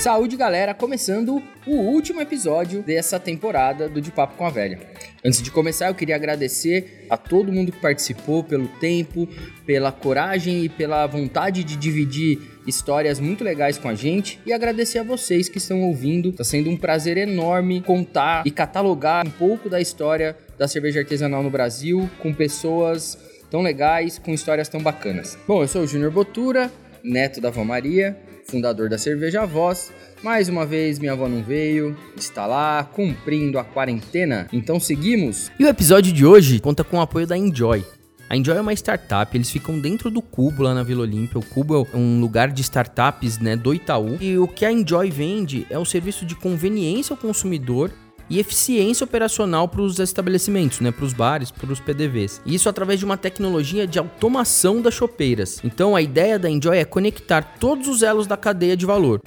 [0.00, 0.74] Saúde, galera!
[0.74, 4.78] Começando o último episódio dessa temporada do De Papo com a Velha.
[5.24, 9.28] Antes de começar, eu queria agradecer a todo mundo que participou pelo tempo,
[9.66, 15.00] pela coragem e pela vontade de dividir histórias muito legais com a gente e agradecer
[15.00, 16.28] a vocês que estão ouvindo.
[16.28, 21.42] Está sendo um prazer enorme contar e catalogar um pouco da história da cerveja artesanal
[21.42, 23.18] no Brasil com pessoas
[23.50, 25.36] tão legais, com histórias tão bacanas.
[25.46, 26.70] Bom, eu sou o Júnior Botura,
[27.02, 29.92] neto da Vó Maria fundador da Cerveja Voz.
[30.22, 34.48] Mais uma vez, minha avó não veio, está lá cumprindo a quarentena.
[34.52, 35.50] Então seguimos.
[35.58, 37.84] E o episódio de hoje conta com o apoio da Enjoy.
[38.28, 41.38] A Enjoy é uma startup, eles ficam dentro do Cubo lá na Vila Olímpia.
[41.38, 44.16] O Cubo é um lugar de startups né, do Itaú.
[44.20, 47.90] E o que a Enjoy vende é o serviço de conveniência ao consumidor
[48.30, 52.40] e eficiência operacional para os estabelecimentos, né, para os bares, para os PDVs.
[52.44, 55.60] Isso através de uma tecnologia de automação das chopeiras.
[55.64, 59.22] Então a ideia da Enjoy é conectar todos os elos da cadeia de valor,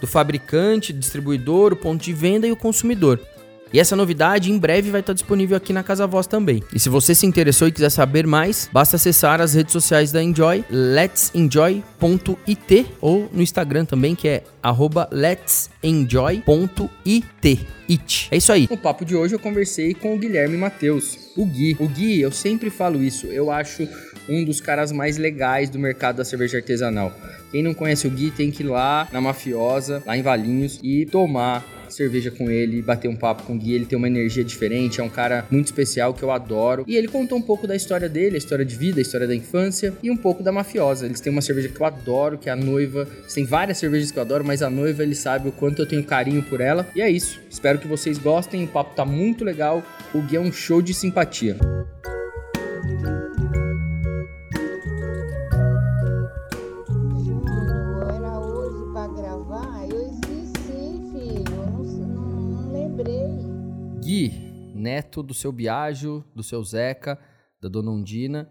[0.00, 3.20] do fabricante, distribuidor, o ponto de venda e o consumidor.
[3.72, 6.62] E essa novidade em breve vai estar disponível aqui na Casa Voz também.
[6.72, 10.22] E se você se interessou e quiser saber mais, basta acessar as redes sociais da
[10.22, 14.44] Enjoy, let'senjoy.it ou no Instagram também, que é
[15.10, 17.66] let'senjoy.it.
[17.88, 18.28] It.
[18.30, 18.68] É isso aí.
[18.70, 21.76] No papo de hoje eu conversei com o Guilherme Matheus, o Gui.
[21.78, 23.88] O Gui, eu sempre falo isso, eu acho
[24.28, 27.12] um dos caras mais legais do mercado da cerveja artesanal.
[27.52, 31.06] Quem não conhece o Gui tem que ir lá na Mafiosa, lá em Valinhos, e
[31.06, 33.74] tomar cerveja com ele, bater um papo com o Gui.
[33.74, 36.84] Ele tem uma energia diferente, é um cara muito especial que eu adoro.
[36.86, 39.34] E ele contou um pouco da história dele, a história de vida, a história da
[39.34, 41.06] infância e um pouco da mafiosa.
[41.06, 43.06] Eles têm uma cerveja que eu adoro, que é a noiva.
[43.32, 46.02] Têm várias cervejas que eu adoro, mas a noiva ele sabe o quanto eu tenho
[46.04, 46.86] carinho por ela.
[46.94, 47.40] E é isso.
[47.50, 48.64] Espero que vocês gostem.
[48.64, 49.82] O papo tá muito legal.
[50.14, 51.56] O Gui é um show de simpatia.
[64.16, 64.30] Gui,
[64.74, 67.18] neto do seu Biagio, do seu Zeca,
[67.60, 68.50] da dona Undina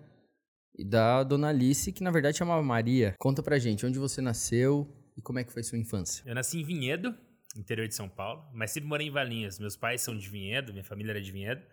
[0.78, 3.16] e da dona Alice, que na verdade chamava Maria.
[3.18, 4.88] Conta pra gente onde você nasceu
[5.18, 6.24] e como é que foi sua infância.
[6.24, 7.18] Eu nasci em Vinhedo,
[7.58, 9.58] interior de São Paulo, mas sempre morei em Valinhas.
[9.58, 11.64] Meus pais são de Vinhedo, minha família era de Vinhedo.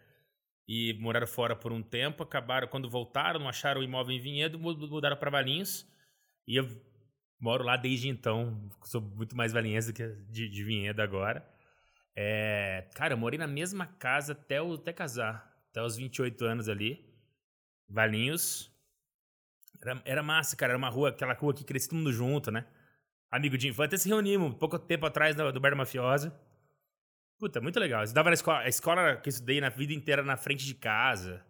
[0.67, 4.59] E moraram fora por um tempo, acabaram, quando voltaram, não acharam o imóvel em Vinhedo,
[4.59, 5.87] mudaram para Valinhos.
[6.49, 6.67] E eu
[7.39, 11.47] moro lá desde então, sou muito mais valinhense do que de, de Vinhedo agora.
[12.15, 16.69] É, cara, eu morei na mesma casa até, o, até casar, até os 28 anos
[16.69, 17.05] ali.
[17.89, 18.71] Valinhos.
[19.81, 20.73] Era, era massa, cara.
[20.73, 22.67] Era uma rua, aquela rua que crescia todo mundo junto, né?
[23.31, 23.99] Amigo de infância.
[23.99, 26.39] Se reunimos pouco tempo atrás do, do Bar da Mafiosa.
[27.39, 28.05] Puta, muito legal.
[28.05, 31.45] Estudava na escola, a escola que eu estudei na vida inteira na frente de casa.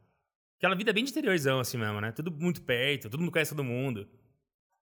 [0.56, 2.12] Aquela vida bem de interiorzão, assim mesmo, né?
[2.12, 4.08] Tudo muito perto, todo mundo conhece todo mundo.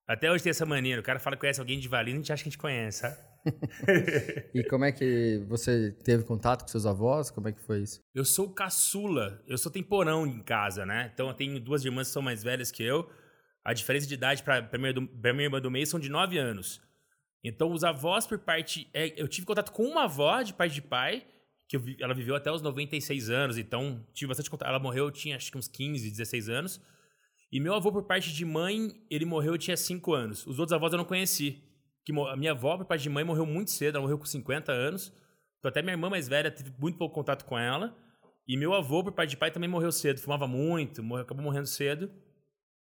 [0.06, 1.00] Até hoje tem essa mania.
[1.00, 2.98] O cara fala que conhece alguém de Valinhos, a gente acha que a gente conhece,
[2.98, 3.29] sabe?
[4.54, 7.30] e como é que você teve contato com seus avós?
[7.30, 8.02] Como é que foi isso?
[8.14, 11.10] Eu sou caçula, eu sou temporão em casa, né?
[11.12, 13.10] Então eu tenho duas irmãs que são mais velhas que eu.
[13.64, 16.80] A diferença de idade para a minha irmã do meio são de 9 anos.
[17.42, 18.88] Então os avós por parte.
[18.92, 21.26] É, eu tive contato com uma avó de pai de pai,
[21.68, 24.68] que eu, ela viveu até os 96 anos, então tive bastante contato.
[24.68, 26.80] Ela morreu, tinha acho que uns 15, 16 anos.
[27.52, 30.46] E meu avô, por parte de mãe, ele morreu, eu tinha 5 anos.
[30.46, 31.69] Os outros avós eu não conheci
[32.12, 34.72] que a minha avó, por parte de mãe, morreu muito cedo, ela morreu com 50
[34.72, 35.12] anos.
[35.58, 37.96] Então, até minha irmã mais velha teve muito pouco contato com ela.
[38.46, 41.66] E meu avô, por parte de pai, também morreu cedo, fumava muito, morreu, acabou morrendo
[41.66, 42.10] cedo.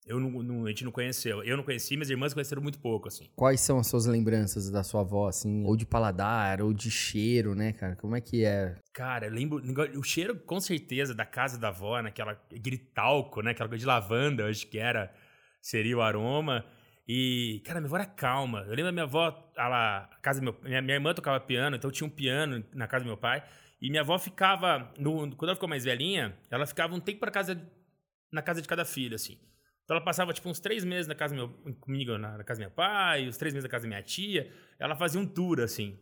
[0.04, 1.44] Eu não, não, a gente não conheceu.
[1.44, 3.28] Eu não conheci, minhas irmãs conheceram muito pouco, assim.
[3.36, 5.64] Quais são as suas lembranças da sua avó, assim?
[5.64, 7.94] Ou de paladar, ou de cheiro, né, cara?
[7.94, 8.76] Como é que é?
[8.92, 9.62] Cara, eu lembro...
[9.96, 12.32] O cheiro, com certeza, da casa da avó, naquela...
[12.32, 12.38] Né?
[12.56, 13.52] Aquele talco, né?
[13.52, 15.12] Aquela coisa de lavanda, acho que era...
[15.60, 16.64] Seria o aroma.
[17.06, 18.60] E, cara, minha avó era calma.
[18.60, 22.06] Eu lembro da minha avó, ela, casa meu, minha, minha irmã tocava piano, então tinha
[22.06, 23.42] um piano na casa do meu pai.
[23.80, 27.30] E minha avó ficava, no, quando ela ficou mais velhinha, ela ficava um tempo para
[27.32, 27.60] casa,
[28.30, 29.38] na casa de cada filho, assim.
[29.84, 31.48] Então ela passava, tipo, uns três meses na casa meu,
[31.80, 34.52] comigo, na, na casa do meu pai, os três meses na casa da minha tia.
[34.78, 35.98] Ela fazia um tour, assim.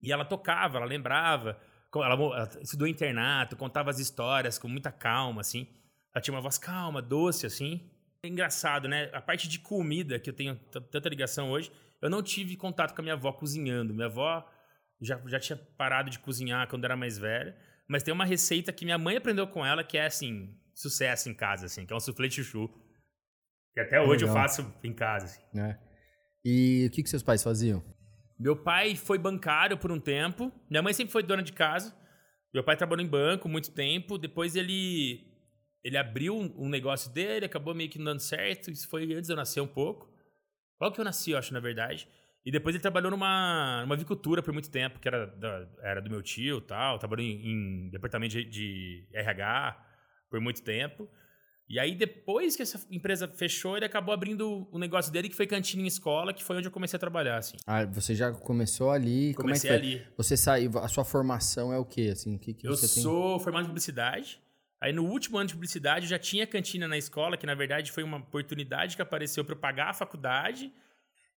[0.00, 1.58] E ela tocava, ela lembrava.
[1.94, 5.66] Ela, ela estudou internato, contava as histórias com muita calma, assim.
[6.14, 7.90] Ela tinha uma voz calma, doce, assim.
[8.22, 9.10] É engraçado, né?
[9.12, 10.56] A parte de comida, que eu tenho
[10.90, 11.70] tanta ligação hoje,
[12.02, 13.94] eu não tive contato com a minha avó cozinhando.
[13.94, 14.44] Minha avó
[15.00, 17.56] já, já tinha parado de cozinhar quando era mais velha.
[17.88, 21.34] Mas tem uma receita que minha mãe aprendeu com ela, que é, assim, sucesso em
[21.34, 22.68] casa, assim, que é um soufflé de chuchu.
[23.72, 24.28] Que até hoje Legal.
[24.28, 25.60] eu faço em casa, assim.
[25.60, 25.78] É.
[26.44, 27.84] E o que, que seus pais faziam?
[28.38, 30.52] Meu pai foi bancário por um tempo.
[30.68, 31.94] Minha mãe sempre foi dona de casa.
[32.52, 34.18] Meu pai trabalhou em banco muito tempo.
[34.18, 35.25] Depois ele
[35.86, 38.72] ele abriu um, negócio dele, acabou meio que não dando certo.
[38.72, 40.12] Isso foi antes de eu nascer um pouco.
[40.80, 42.08] Logo que eu nasci, eu acho, na verdade.
[42.44, 46.10] E depois ele trabalhou numa, numa avicultura por muito tempo, que era, da, era do
[46.10, 46.98] meu tio tal.
[46.98, 49.80] Trabalhou em, em departamento de, de RH
[50.28, 51.08] por muito tempo.
[51.68, 55.46] E aí, depois que essa empresa fechou, ele acabou abrindo o negócio dele, que foi
[55.46, 57.56] cantina em escola, que foi onde eu comecei a trabalhar, assim.
[57.64, 59.34] Ah, você já começou ali?
[59.34, 60.06] Comecei Como é ali.
[60.16, 62.34] Você saiu, a sua formação é o quê, assim?
[62.34, 63.02] O que, que Eu você tem?
[63.02, 64.40] sou formado em publicidade.
[64.86, 67.90] Aí, no último ano de publicidade, eu já tinha cantina na escola, que na verdade
[67.90, 70.72] foi uma oportunidade que apareceu para eu pagar a faculdade.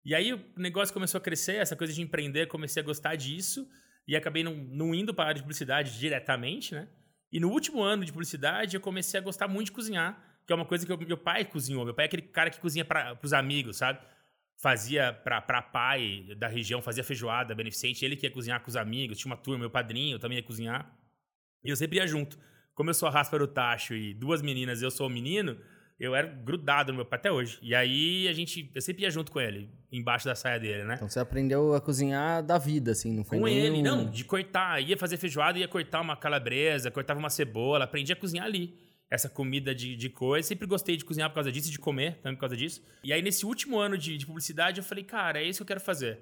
[0.04, 3.66] E aí, o negócio começou a crescer, essa coisa de empreender, comecei a gostar disso.
[4.06, 6.90] E acabei não, não indo para a área de publicidade diretamente, né?
[7.32, 10.56] E no último ano de publicidade, eu comecei a gostar muito de cozinhar, que é
[10.56, 11.86] uma coisa que eu- meu pai cozinhou.
[11.86, 14.00] Meu pai é aquele cara que cozinha para os amigos, sabe?
[14.62, 19.18] Fazia pra pai da região, fazia feijoada beneficente, ele que ia cozinhar com os amigos,
[19.18, 20.94] tinha uma turma, meu padrinho também ia cozinhar.
[21.64, 22.38] E eu sempre ia junto.
[22.78, 25.58] Como eu sou a raspa do tacho e duas meninas e eu sou o menino,
[26.00, 27.58] eu era grudado no meu pai até hoje.
[27.60, 30.94] E aí a gente, eu sempre ia junto com ele, embaixo da saia dele, né?
[30.94, 34.24] Então você aprendeu a cozinhar da vida, assim, não foi Com nem ele, não, de
[34.24, 34.80] cortar.
[34.80, 38.78] Ia fazer feijoada, ia cortar uma calabresa, cortava uma cebola, aprendi a cozinhar ali.
[39.10, 40.48] Essa comida de, de coisa.
[40.48, 42.84] Sempre gostei de cozinhar por causa disso, e de comer também por causa disso.
[43.04, 45.68] E aí, nesse último ano de, de publicidade, eu falei, cara, é isso que eu
[45.68, 46.20] quero fazer.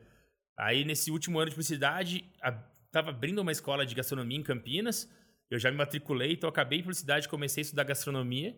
[0.57, 2.53] Aí, nesse último ano de publicidade, a,
[2.93, 5.09] tava abrindo uma escola de gastronomia em Campinas.
[5.49, 8.55] Eu já me matriculei, então acabei em publicidade, comecei a estudar gastronomia.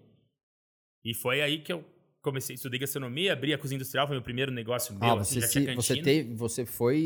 [1.03, 1.83] E foi aí que eu
[2.21, 5.03] comecei, estudei gastronomia, abri a cozinha industrial, foi meu primeiro negócio meu.
[5.03, 6.03] Ah, assim, você, se- tinha você, cantina.
[6.05, 6.97] teve, você foi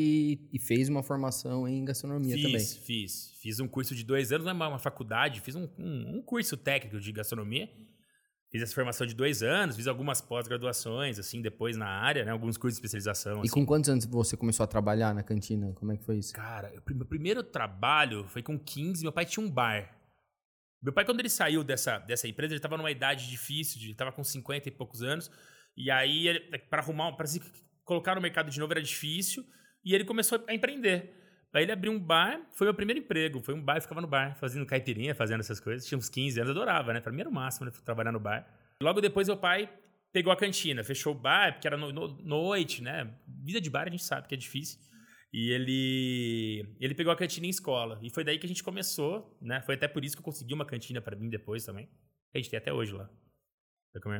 [0.51, 2.65] e, fez uma formação em gastronomia Fiz, também.
[2.85, 3.31] fiz.
[3.39, 6.21] Fiz um curso de dois anos, não é uma uma faculdade, fiz um, um, um
[6.21, 7.69] curso técnico de gastronomia.
[8.51, 12.31] Fiz essa formação de dois anos, fiz algumas pós-graduações, assim, depois na área, né?
[12.31, 13.37] Alguns cursos de especialização.
[13.37, 13.49] E assim.
[13.49, 15.71] com quantos anos você começou a trabalhar na cantina?
[15.73, 16.33] Como é que foi isso?
[16.33, 19.89] Cara, meu primeiro trabalho foi com 15, meu pai tinha um bar.
[20.83, 24.11] Meu pai, quando ele saiu dessa, dessa empresa, ele estava numa idade difícil, ele estava
[24.11, 25.31] com 50 e poucos anos.
[25.77, 26.37] E aí,
[26.69, 27.41] para arrumar, para se
[27.85, 29.45] colocar no mercado de novo era difícil.
[29.85, 31.20] E ele começou a empreender.
[31.53, 33.41] Aí ele abriu um bar, foi meu primeiro emprego.
[33.41, 35.85] Foi um bar, eu ficava no bar, fazendo caipirinha, fazendo essas coisas.
[35.85, 37.01] Tinha uns 15 anos, adorava, né?
[37.01, 37.71] Pra mim era o máximo, né?
[37.83, 38.47] Trabalhar no bar.
[38.81, 39.69] Logo depois, meu pai
[40.13, 43.13] pegou a cantina, fechou o bar, porque era no- no- noite, né?
[43.27, 44.79] Vida de bar a gente sabe que é difícil.
[45.33, 47.99] E ele ele pegou a cantina em escola.
[48.01, 49.61] E foi daí que a gente começou, né?
[49.61, 51.89] Foi até por isso que eu consegui uma cantina pra mim depois também.
[52.33, 53.09] A gente tem até hoje lá.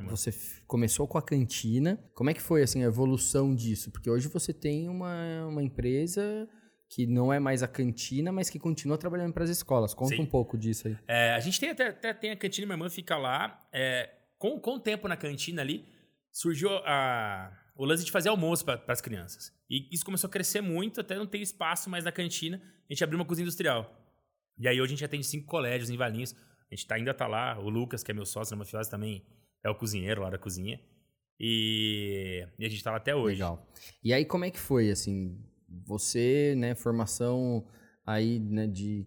[0.10, 0.32] Você
[0.68, 1.98] começou com a cantina.
[2.14, 3.90] Como é que foi assim a evolução disso?
[3.92, 6.48] Porque hoje você tem uma, uma empresa
[6.92, 9.94] que não é mais a cantina, mas que continua trabalhando para as escolas.
[9.94, 10.24] Conta Sim.
[10.24, 10.98] um pouco disso aí.
[11.08, 13.66] É, a gente tem até, até tem a cantina, minha irmã fica lá.
[13.72, 15.86] É, com, com o tempo na cantina ali,
[16.34, 19.54] surgiu a, o lance de fazer almoço para as crianças.
[19.70, 22.62] E isso começou a crescer muito, até não ter espaço mais na cantina.
[22.90, 23.90] A gente abriu uma cozinha industrial.
[24.60, 26.36] E aí hoje a gente atende cinco colégios em Valinhos.
[26.70, 27.58] A gente tá, ainda tá lá.
[27.58, 29.26] O Lucas, que é meu sócio na Mafiosa, também
[29.64, 30.78] é o cozinheiro lá da cozinha.
[31.40, 33.36] E, e a gente tá lá até hoje.
[33.36, 33.66] Legal.
[34.04, 35.42] E aí como é que foi assim?
[35.86, 37.66] Você, né, formação
[38.06, 39.06] aí, né, de,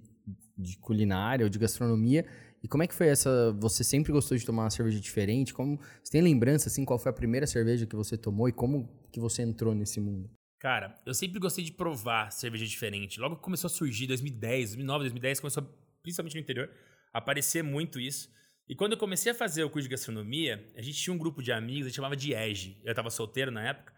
[0.57, 2.25] de culinária ou de gastronomia.
[2.63, 3.53] E como é que foi essa?
[3.61, 5.53] Você sempre gostou de tomar uma cerveja diferente?
[5.53, 6.85] Como você tem lembrança assim?
[6.85, 10.31] Qual foi a primeira cerveja que você tomou e como que você entrou nesse mundo?
[10.59, 13.21] Cara, eu sempre gostei de provar cerveja diferente.
[13.21, 15.63] Logo que começou a surgir, 2010, 2009, 2010, começou,
[16.03, 16.71] principalmente no interior,
[17.13, 18.31] a aparecer muito isso.
[18.67, 21.43] E quando eu comecei a fazer o curso de gastronomia, a gente tinha um grupo
[21.43, 22.81] de amigos, a gente chamava de EGE.
[22.83, 23.93] Eu tava solteiro na época.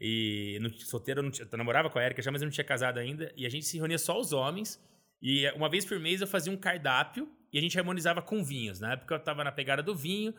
[0.00, 2.64] E no, solteiro, eu, não eu namorava com a Erika já, mas eu não tinha
[2.64, 3.32] casado ainda.
[3.36, 4.80] E a gente se reunia só os homens.
[5.20, 8.80] E uma vez por mês eu fazia um cardápio e a gente harmonizava com vinhos.
[8.80, 10.34] Na época eu tava na pegada do vinho,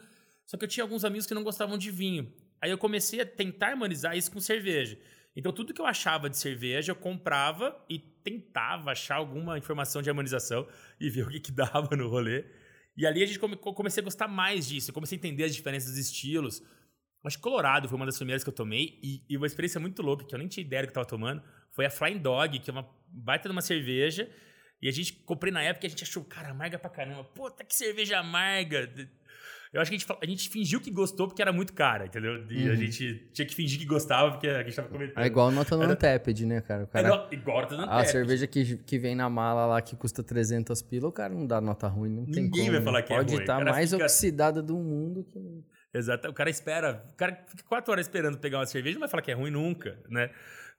[0.46, 2.32] só que eu tinha alguns amigos que não gostavam de vinho.
[2.62, 4.98] Aí eu comecei a tentar harmonizar isso com cerveja.
[5.36, 10.10] Então tudo que eu achava de cerveja eu comprava e tentava achar alguma informação de
[10.10, 10.68] harmonização
[11.00, 12.46] e ver o que, que dava no rolê.
[12.96, 14.90] E ali a gente come, comecei a gostar mais disso.
[14.90, 16.64] Eu comecei a entender as diferenças dos estilos.
[17.26, 20.02] Acho que Colorado foi uma das primeiras que eu tomei e, e uma experiência muito
[20.02, 22.60] louca, que eu nem tinha ideia do que eu tava tomando, foi a Flying Dog,
[22.60, 24.30] que é uma baita de uma cerveja.
[24.82, 27.24] E a gente comprei na época e a gente achou, cara, amarga pra caramba.
[27.24, 28.88] Puta, que cerveja amarga.
[29.74, 32.46] Eu acho que a gente, a gente fingiu que gostou porque era muito cara, entendeu?
[32.50, 35.22] E a gente tinha que fingir que gostava porque a gente tava comentando.
[35.24, 36.84] É igual nota no Untapped, né, cara?
[36.84, 39.96] O cara É, igual tá dando A cerveja que, que vem na mala lá que
[39.96, 43.12] custa 300 pila, o cara não dá nota ruim, não tem Ninguém vai falar que
[43.12, 43.40] é Pode ruim.
[43.40, 45.64] O estar cara mais fica- oxidada do mundo que...
[45.94, 46.30] Exato.
[46.30, 47.06] O cara espera.
[47.12, 49.52] O cara fica quatro horas esperando pegar uma cerveja não vai falar que é ruim
[49.52, 50.30] nunca, né?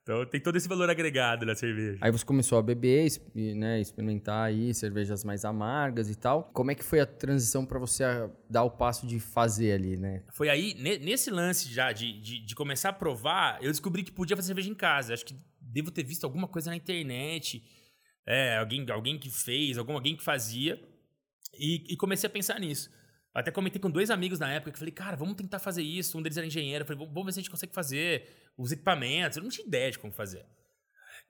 [0.03, 1.99] Então tem todo esse valor agregado na cerveja.
[2.00, 6.45] Aí você começou a beber, e, né, experimentar aí cervejas mais amargas e tal.
[6.55, 8.05] Como é que foi a transição pra você
[8.49, 10.23] dar o passo de fazer ali, né?
[10.33, 14.11] Foi aí, ne- nesse lance já de, de, de começar a provar, eu descobri que
[14.11, 15.12] podia fazer cerveja em casa.
[15.12, 17.62] Acho que devo ter visto alguma coisa na internet.
[18.27, 20.81] É, alguém, alguém que fez, algum, alguém que fazia.
[21.59, 22.91] E, e comecei a pensar nisso.
[23.35, 26.19] Até comentei com dois amigos na época que falei, cara, vamos tentar fazer isso.
[26.19, 26.85] Um deles era engenheiro.
[26.85, 29.37] Falei, vamos ver se a gente consegue fazer os equipamentos.
[29.37, 30.45] Eu não tinha ideia de como fazer.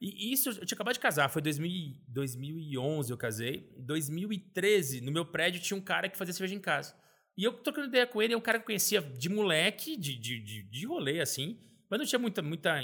[0.01, 3.75] E isso, eu tinha acabado de casar, foi 2000, 2011 eu casei.
[3.77, 6.95] Em 2013, no meu prédio, tinha um cara que fazia cerveja em casa.
[7.37, 10.17] E eu trocando ideia com ele, é um cara que eu conhecia de moleque, de,
[10.17, 11.59] de, de, de rolê, assim,
[11.91, 12.81] mas não tinha muita, muita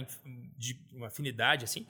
[0.57, 1.87] de, uma afinidade, assim.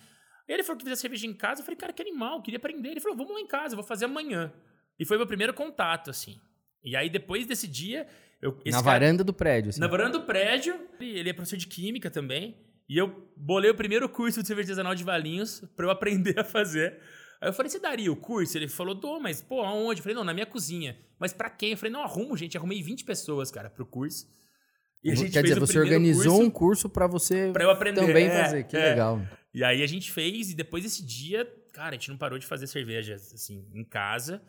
[0.47, 2.91] Ele falou que fazia cerveja em casa, eu falei, cara, que animal, queria aprender.
[2.91, 4.53] Ele falou, vamos lá em casa, vou fazer amanhã.
[4.99, 6.39] E foi meu primeiro contato, assim.
[6.85, 8.07] E aí, depois desse dia...
[8.43, 9.81] Eu, na cara, varanda do prédio, assim.
[9.81, 12.57] Na varanda do prédio, ele é professor de química também.
[12.89, 16.45] E eu bolei o primeiro curso de cerveja artesanal de Valinhos para eu aprender a
[16.45, 16.99] fazer.
[17.41, 18.57] Aí eu falei, você daria o curso?
[18.57, 20.01] Ele falou, dou, mas pô, aonde?
[20.01, 20.97] Eu falei, não, na minha cozinha.
[21.19, 21.73] Mas para quem?
[21.73, 22.57] Eu falei, não, arrumo, gente.
[22.57, 24.27] Arrumei 20 pessoas, cara, pro curso.
[25.03, 28.01] E a gente Quer dizer, você organizou curso um curso para você pra eu aprender.
[28.01, 28.65] também é, fazer.
[28.65, 28.91] Que é.
[28.91, 29.21] legal.
[29.53, 32.47] E aí a gente fez, e depois desse dia, cara, a gente não parou de
[32.47, 34.43] fazer cerveja, assim, em casa.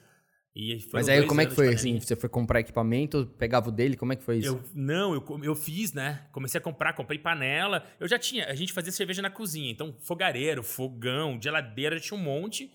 [0.93, 1.99] Mas aí como é que foi assim?
[1.99, 4.47] Você foi comprar equipamento, pegava o dele, como é que foi isso?
[4.47, 6.25] Eu, não, eu, eu fiz, né?
[6.31, 7.85] Comecei a comprar, comprei panela.
[7.99, 12.23] Eu já tinha, a gente fazia cerveja na cozinha, então fogareiro, fogão, geladeira, tinha um
[12.23, 12.71] monte.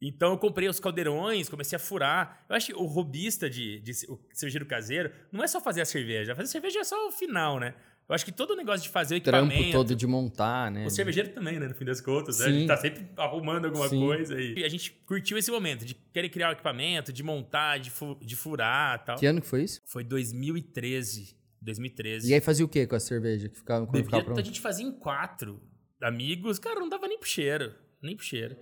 [0.00, 2.44] Então eu comprei os caldeirões, comecei a furar.
[2.48, 5.86] Eu acho que o robista de, de, de cervejeiro caseiro não é só fazer a
[5.86, 6.36] cerveja.
[6.36, 7.74] Fazer cerveja é só o final, né?
[8.08, 9.52] Eu acho que todo o negócio de fazer o equipamento...
[9.52, 10.86] Trampo todo de montar, né?
[10.86, 11.66] O cervejeiro também, né?
[11.66, 12.38] No fim das contas.
[12.38, 12.46] Né?
[12.46, 13.98] A gente tá sempre arrumando alguma Sim.
[13.98, 14.40] coisa.
[14.40, 18.16] E a gente curtiu esse momento de querer criar o equipamento, de montar, de, fu
[18.22, 19.18] de furar e tal.
[19.18, 19.80] Que ano que foi isso?
[19.86, 21.36] Foi 2013.
[21.60, 22.30] 2013.
[22.30, 23.48] E aí fazia o que com a cerveja?
[23.48, 25.60] Que ficava, Devia, ficava a gente fazia em quatro
[26.00, 26.60] amigos.
[26.60, 27.74] Cara, não dava nem pro cheiro.
[28.00, 28.56] Nem pro cheiro.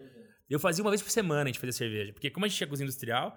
[0.49, 2.15] Eu fazia uma vez por semana a gente fazia cerveja.
[2.15, 3.37] Porque como a gente tinha cozinha industrial,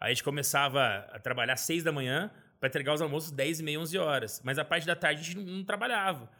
[0.00, 0.80] a gente começava
[1.12, 2.30] a trabalhar às seis da manhã
[2.64, 4.40] para entregar os almoços 10 e meia, 11 horas.
[4.42, 6.30] Mas a parte da tarde a gente não, não trabalhava.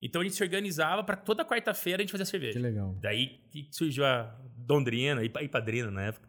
[0.00, 2.54] Então a gente se organizava para toda quarta-feira a gente fazer cerveja.
[2.54, 2.96] Que legal.
[3.02, 6.26] Daí que surgiu a Dondrina e Padrina na época.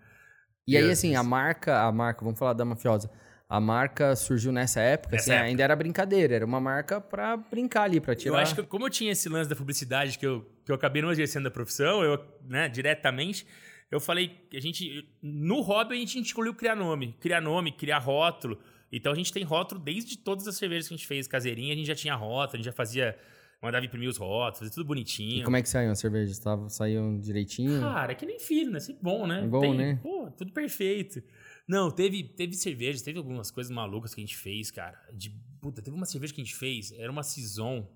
[0.67, 3.09] E, aí, assim, a marca, a marca, vamos falar da mafiosa.
[3.47, 5.49] A marca surgiu nessa época, nessa assim, época.
[5.49, 8.33] ainda era brincadeira, era uma marca para brincar ali, para tirar.
[8.35, 11.01] Eu acho que como eu tinha esse lance da publicidade que eu, que eu acabei
[11.01, 13.45] não exercendo a profissão, eu, né, diretamente,
[13.91, 17.99] eu falei que a gente no hobby a gente escolheu criar nome, criar nome, criar
[17.99, 18.59] rótulo.
[18.91, 21.75] Então a gente tem rótulo desde todas as cervejas que a gente fez caseirinha, a
[21.75, 23.17] gente já tinha rótulo, a gente já fazia.
[23.61, 25.39] Mandava imprimir os rótulos, fazia tudo bonitinho.
[25.39, 26.37] E como é que saiu as cervejas?
[26.37, 27.79] Tava, saíam direitinho?
[27.79, 28.79] Cara, é que nem filho, né?
[28.79, 29.43] Sempre bom, né?
[29.43, 29.99] É bom, tem, né?
[30.03, 31.23] Pô, tudo perfeito.
[31.67, 34.99] Não, teve, teve cervejas, teve algumas coisas malucas que a gente fez, cara.
[35.13, 37.89] De, puta, teve uma cerveja que a gente fez, era uma Saison,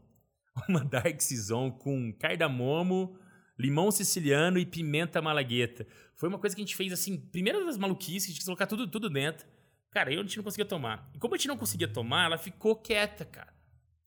[0.67, 3.15] uma Dark Saison com cardamomo,
[3.57, 5.85] limão siciliano e pimenta malagueta.
[6.15, 8.65] Foi uma coisa que a gente fez, assim, primeira das maluquices, a gente quis colocar
[8.65, 9.45] tudo, tudo dentro.
[9.91, 11.09] Cara, eu a gente não conseguia tomar.
[11.13, 13.53] E como a gente não conseguia tomar, ela ficou quieta, cara.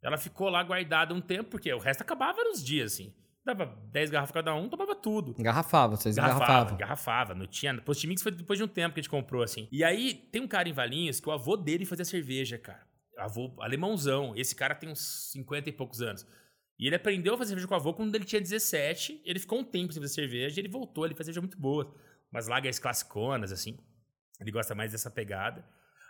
[0.02, 3.14] Ela ficou lá guardada um tempo, porque o resto acabava nos dias, assim.
[3.44, 5.34] Dava 10 garrafas cada um, tomava tudo.
[5.38, 6.74] Engarrafava, vocês engarrafavam.
[6.74, 7.74] Engarrafava, não tinha.
[7.80, 9.68] Post-mix foi depois de um tempo que a gente comprou, assim.
[9.72, 12.86] E aí, tem um cara em Valinhos que o avô dele fazia cerveja, cara.
[13.18, 14.32] Avô alemãozão.
[14.36, 16.24] Esse cara tem uns 50 e poucos anos.
[16.78, 19.22] E ele aprendeu a fazer cerveja com o avô quando ele tinha 17.
[19.24, 21.94] Ele ficou um tempo sem fazer cerveja, ele voltou, ele fazia cerveja muito boa.
[22.30, 23.76] Umas lagers classiconas, assim.
[24.40, 25.64] Ele gosta mais dessa pegada.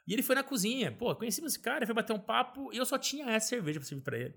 [0.07, 0.91] E ele foi na cozinha.
[0.91, 3.89] Pô, conhecemos esse cara, foi bater um papo e eu só tinha essa cerveja pra
[3.89, 4.35] servir pra ele.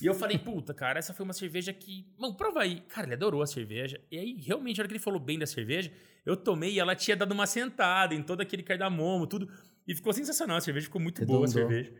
[0.00, 2.06] E eu falei, puta, cara, essa foi uma cerveja que.
[2.18, 2.80] Mano, prova aí.
[2.82, 4.00] Cara, ele adorou a cerveja.
[4.10, 5.90] E aí, realmente, na hora que ele falou bem da cerveja,
[6.24, 9.48] eu tomei e ela tinha dado uma sentada em todo aquele cardamomo, tudo.
[9.86, 10.58] E ficou sensacional.
[10.58, 11.92] A cerveja ficou muito boa, a cerveja.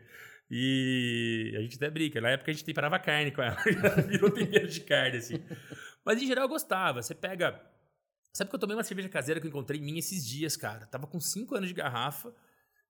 [0.49, 2.21] E a gente até brinca.
[2.21, 3.57] Na época a gente temperava carne com ela.
[4.07, 5.43] Virou tempero de carne, assim.
[6.05, 7.01] Mas em geral eu gostava.
[7.01, 7.59] Você pega
[8.37, 10.85] Sabe que eu tomei uma cerveja caseira que eu encontrei em mim esses dias, cara?
[10.85, 12.31] Tava com 5 anos de garrafa.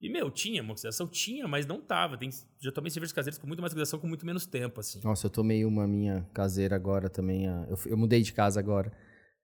[0.01, 1.08] E, meu, tinha uma oxidação?
[1.08, 2.18] Tinha, mas não tava.
[2.18, 5.00] Tem, já tomei cervejas caseiras com muito mais oxidação, com muito menos tempo, assim.
[5.01, 7.46] Nossa, eu tomei uma minha caseira agora também.
[7.46, 8.92] Eu, eu mudei de casa agora.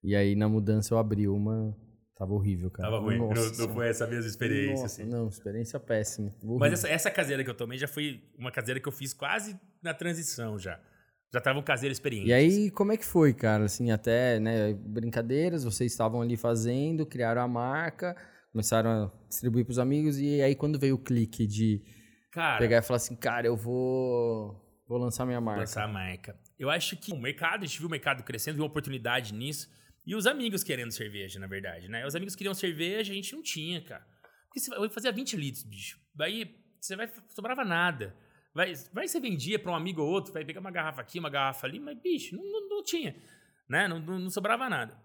[0.03, 1.73] E aí, na mudança, eu abri uma.
[2.17, 2.89] Tava horrível, cara.
[2.89, 3.17] Tava ruim.
[3.17, 5.09] Nossa, não, não, foi essa mesma experiência, Nossa, assim.
[5.09, 6.35] Não, experiência péssima.
[6.41, 6.59] Horrível.
[6.59, 9.57] Mas essa, essa caseira que eu tomei já foi uma caseira que eu fiz quase
[9.81, 10.81] na transição já.
[11.33, 12.27] Já tava um caseiro experiente.
[12.27, 12.69] E aí, assim.
[12.69, 13.65] como é que foi, cara?
[13.65, 18.15] Assim, até, né, brincadeiras, vocês estavam ali fazendo, criaram a marca,
[18.51, 21.81] começaram a distribuir pros amigos, e aí quando veio o clique de
[22.31, 24.55] cara, pegar e falar assim, cara, eu vou,
[24.87, 25.61] vou lançar minha marca.
[25.61, 26.39] Lançar a marca.
[26.59, 29.67] Eu acho que o mercado, a gente viu o mercado crescendo, viu uma oportunidade nisso,
[30.05, 32.05] e os amigos querendo cerveja, na verdade, né?
[32.05, 34.05] Os amigos queriam cerveja, a gente não tinha, cara.
[34.45, 35.97] Porque você fazia 20 litros, bicho.
[36.13, 38.15] Daí você vai, sobrava nada.
[38.53, 41.29] Vai, vai ser vendia para um amigo ou outro, vai pegar uma garrafa aqui, uma
[41.29, 43.15] garrafa ali, mas, bicho, não, não, não tinha.
[43.67, 43.87] Né?
[43.87, 44.97] Não, não, não, sobrava nada.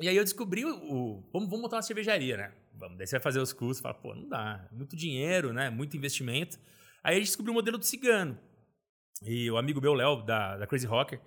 [0.00, 0.70] E aí eu descobri o.
[0.70, 2.54] o vamos, vamos montar uma cervejaria, né?
[2.74, 4.68] Vamos, daí você vai fazer os custos, fala, pô, não dá.
[4.72, 5.70] Muito dinheiro, né?
[5.70, 6.58] Muito investimento.
[7.02, 8.38] Aí a gente descobriu o modelo do cigano.
[9.22, 11.20] E o amigo meu, Léo, da, da Crazy Rocker,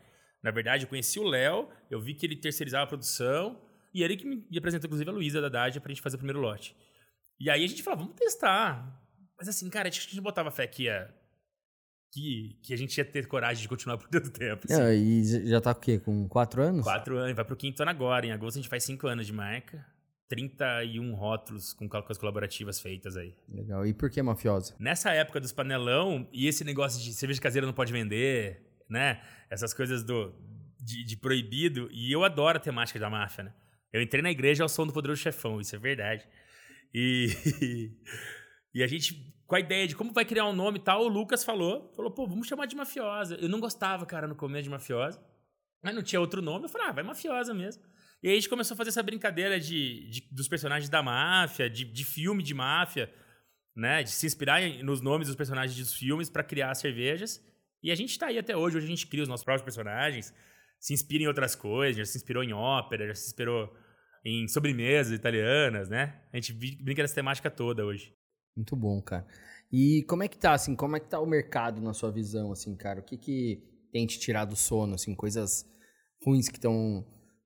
[0.44, 3.60] na verdade, eu conheci o Léo, eu vi que ele terceirizava a produção,
[3.94, 6.40] e ele que me apresentou, inclusive, a Luísa da Dádia pra gente fazer o primeiro
[6.40, 6.76] lote.
[7.40, 9.02] E aí a gente falou, vamos testar
[9.38, 11.14] Mas assim, cara, a gente botava fé que ia.
[12.12, 14.66] Que, que a gente ia ter coragem de continuar por tanto tempo.
[14.68, 14.82] assim.
[14.82, 16.00] É, e já tá o quê?
[16.00, 16.84] Com quatro anos?
[16.84, 18.26] Quatro anos, vai pro quinto ano agora.
[18.26, 19.86] Em agosto a gente faz cinco anos de marca.
[20.30, 23.36] 31 rótulos com coisas colaborativas feitas aí.
[23.50, 23.86] Legal.
[23.86, 24.76] E por que mafiosa?
[24.80, 29.22] Nessa época dos panelão, e esse negócio de cerveja caseira não pode vender, né?
[29.50, 30.32] Essas coisas do,
[30.80, 31.90] de, de proibido.
[31.92, 33.54] E eu adoro a temática da máfia, né?
[33.92, 36.24] Eu entrei na igreja ao som do Poderoso Chefão, isso é verdade.
[36.94, 37.92] E,
[38.74, 41.08] e a gente, com a ideia de como vai criar um nome e tal, o
[41.08, 43.36] Lucas falou, falou, pô, vamos chamar de mafiosa.
[43.42, 45.20] Eu não gostava, cara, no começo de mafiosa,
[45.84, 46.66] mas não tinha outro nome.
[46.66, 47.82] Eu falei, ah, vai mafiosa mesmo.
[48.22, 51.68] E aí a gente começou a fazer essa brincadeira de, de dos personagens da máfia,
[51.68, 53.12] de, de filme de máfia,
[53.76, 54.04] né?
[54.04, 57.44] De se inspirar nos nomes dos personagens dos filmes para criar as cervejas.
[57.82, 58.78] E a gente tá aí até hoje.
[58.78, 60.32] Hoje a gente cria os nossos próprios personagens,
[60.80, 63.76] se inspira em outras coisas, já se inspirou em ópera, já se inspirou
[64.24, 66.22] em sobremesas italianas, né?
[66.32, 68.19] A gente brinca nessa temática toda hoje.
[68.56, 69.26] Muito bom, cara.
[69.72, 72.52] E como é que tá, assim, como é que tá o mercado na sua visão,
[72.52, 73.00] assim, cara?
[73.00, 75.66] O que que tem te tirado do sono, assim, coisas
[76.26, 77.06] ruins que estão,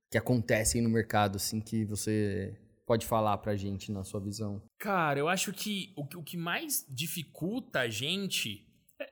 [0.09, 4.61] que acontecem no mercado, assim, que você pode falar pra gente na sua visão?
[4.79, 8.65] Cara, eu acho que o, que- o que mais dificulta a gente.
[8.99, 9.07] é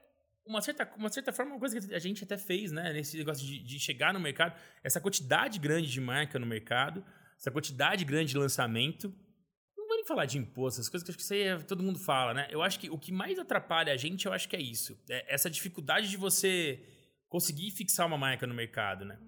[0.46, 2.92] Uma certa, uma certa forma, uma coisa que a gente até fez, né?
[2.92, 7.04] Nesse negócio de, de chegar no mercado, essa quantidade grande de marca no mercado,
[7.38, 9.14] essa quantidade grande de lançamento.
[10.06, 12.48] Falar de imposto, essas coisas que acho que aí é- todo mundo fala, né?
[12.50, 14.98] Eu acho que o que mais atrapalha a gente, eu acho que é isso.
[15.08, 16.80] É essa dificuldade de você
[17.28, 19.18] conseguir fixar uma marca no mercado, né?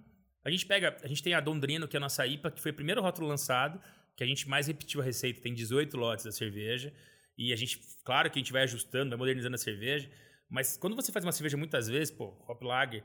[0.45, 2.71] A gente pega, a gente tem a Dondrino, que é a nossa IPA, que foi
[2.71, 3.81] o primeiro rótulo lançado,
[4.17, 6.93] que a gente mais repetiu a receita, tem 18 lotes da cerveja.
[7.37, 10.11] E a gente, claro que a gente vai ajustando, vai modernizando a cerveja,
[10.49, 13.03] mas quando você faz uma cerveja muitas vezes, pô, Hop Lager,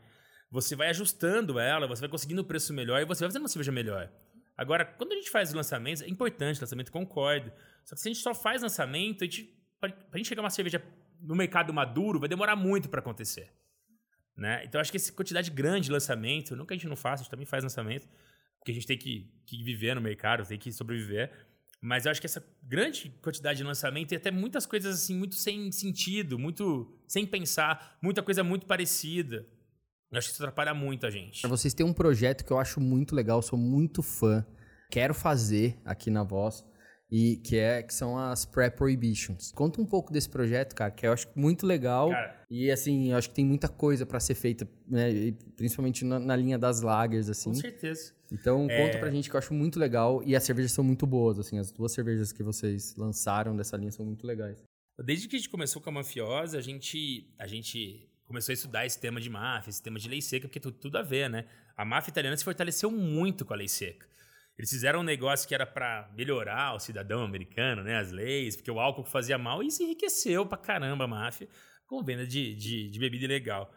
[0.51, 3.49] você vai ajustando ela, você vai conseguindo o preço melhor e você vai fazendo uma
[3.49, 4.11] cerveja melhor.
[4.59, 7.49] Agora, quando a gente faz os lançamentos, é importante, lançamento concordo.
[7.85, 10.49] Só que se a gente só faz lançamento, a gente, pra, pra gente chegar uma
[10.49, 10.83] cerveja
[11.21, 13.53] no mercado maduro, vai demorar muito para acontecer.
[14.35, 14.65] Né?
[14.65, 17.31] Então, acho que essa quantidade grande de lançamento, que a gente não faça, a gente
[17.31, 18.05] também faz lançamento,
[18.57, 21.31] porque a gente tem que, que viver no mercado, tem que sobreviver.
[21.81, 25.35] Mas eu acho que essa grande quantidade de lançamento e até muitas coisas assim, muito
[25.35, 29.47] sem sentido, muito sem pensar, muita coisa muito parecida.
[30.11, 31.45] Eu acho que isso atrapalha muito a gente.
[31.47, 34.45] Vocês têm um projeto que eu acho muito legal, sou muito fã,
[34.91, 36.65] quero fazer aqui na Voz,
[37.11, 39.51] e que é que são as pré-prohibitions.
[39.51, 42.09] Conta um pouco desse projeto, cara, que eu acho muito legal.
[42.09, 45.31] Cara, E assim, eu acho que tem muita coisa pra ser feita, né?
[45.55, 47.49] principalmente na, na linha das lagers, assim.
[47.51, 48.13] com certeza.
[48.31, 48.85] Então, É.
[48.85, 50.21] conta pra gente que eu acho muito legal.
[50.23, 51.57] E as cervejas são muito boas, assim.
[51.57, 54.63] As duas cervejas que vocês lançaram dessa linha são muito legais.
[55.03, 58.85] Desde que a gente começou com a Mafiosa, a gente, a gente começou a estudar
[58.85, 61.45] esse tema de máfia, esse tema de lei seca, porque tudo, tudo a ver, né?
[61.75, 64.07] A máfia italiana se fortaleceu muito com a lei seca.
[64.55, 67.97] Eles fizeram um negócio que era para melhorar o cidadão americano, né?
[67.97, 71.47] As leis, porque o álcool fazia mal e se enriqueceu pra caramba a máfia
[71.87, 73.73] com venda de, de, de bebida ilegal.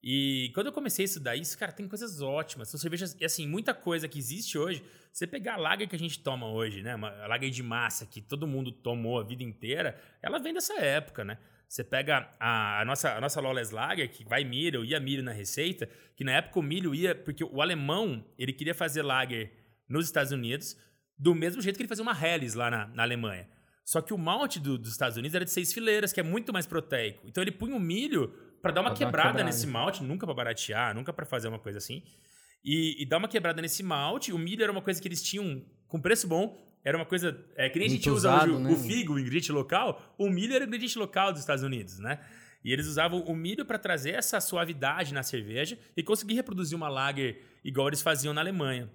[0.00, 2.68] E quando eu comecei a estudar isso, cara, tem coisas ótimas.
[2.68, 4.84] São cervejas, e assim, muita coisa que existe hoje.
[5.12, 6.94] Você pegar a lager que a gente toma hoje, né?
[6.94, 10.74] Uma a lager de massa que todo mundo tomou a vida inteira, ela vem dessa
[10.78, 11.38] época, né?
[11.68, 15.32] Você pega a, a nossa, a nossa Lawless Lager, que vai milho, ia milho na
[15.32, 17.14] receita, que na época o milho ia...
[17.14, 19.52] Porque o alemão, ele queria fazer lager
[19.88, 20.76] nos Estados Unidos
[21.18, 23.48] do mesmo jeito que ele fazia uma Helles lá na, na Alemanha.
[23.84, 26.52] Só que o malte do- dos Estados Unidos era de seis fileiras, que é muito
[26.52, 27.26] mais proteico.
[27.26, 29.44] Então ele punha o milho para dar uma Pra dar uma quebrada quebrada.
[29.44, 32.02] nesse malte, nunca para baratear, nunca para fazer uma coisa assim.
[32.64, 34.32] E, e dar uma quebrada nesse malte.
[34.32, 36.56] O milho era uma coisa que eles tinham com preço bom.
[36.86, 37.36] Era uma coisa.
[37.56, 38.70] É, que nem a gente usa hoje né?
[38.70, 40.14] o figo, o ingrediente local.
[40.16, 42.24] O milho era o ingrediente local dos Estados Unidos, né?
[42.64, 46.88] E eles usavam o milho para trazer essa suavidade na cerveja e conseguir reproduzir uma
[46.88, 48.88] lager igual eles faziam na Alemanha.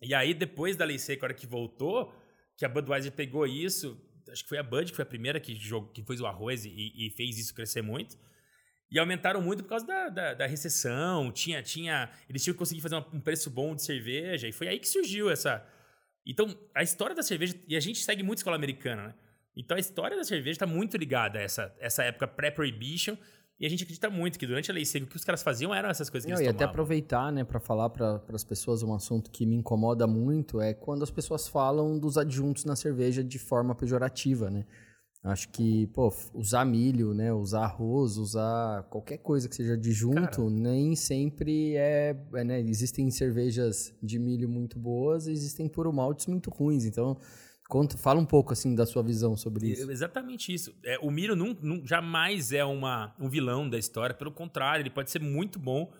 [0.00, 2.10] E aí, depois da lei seca, a hora que voltou,
[2.56, 4.00] que a Budweiser pegou isso,
[4.32, 6.64] acho que foi a Bud que foi a primeira que, jogou, que fez o arroz
[6.64, 8.16] e, e fez isso crescer muito.
[8.90, 12.80] E aumentaram muito por causa da, da, da recessão, tinha, tinha, eles tinham que conseguir
[12.80, 15.66] fazer um preço bom de cerveja, e foi aí que surgiu essa.
[16.26, 19.14] Então, a história da cerveja, e a gente segue muito escola americana, né?
[19.56, 23.16] Então, a história da cerveja está muito ligada a essa, essa época pré-prohibition,
[23.58, 25.74] e a gente acredita muito que durante a lei seca, o que os caras faziam
[25.74, 26.72] eram essas coisas que Não, eles e até tomavam.
[26.72, 31.02] aproveitar, né, para falar para as pessoas um assunto que me incomoda muito é quando
[31.02, 34.66] as pessoas falam dos adjuntos na cerveja de forma pejorativa, né?
[35.26, 40.50] Acho que, pô, usar milho, né, usar arroz, usar qualquer coisa que seja adjunto, Cara.
[40.50, 46.26] nem sempre é, é, né, existem cervejas de milho muito boas e existem puro maltes
[46.26, 47.18] muito ruins, então
[47.68, 49.90] conta, fala um pouco assim da sua visão sobre isso.
[49.90, 50.72] Exatamente isso.
[50.84, 54.90] É, o milho nun- nun- jamais é uma, um vilão da história, pelo contrário, ele
[54.90, 55.92] pode ser muito bom.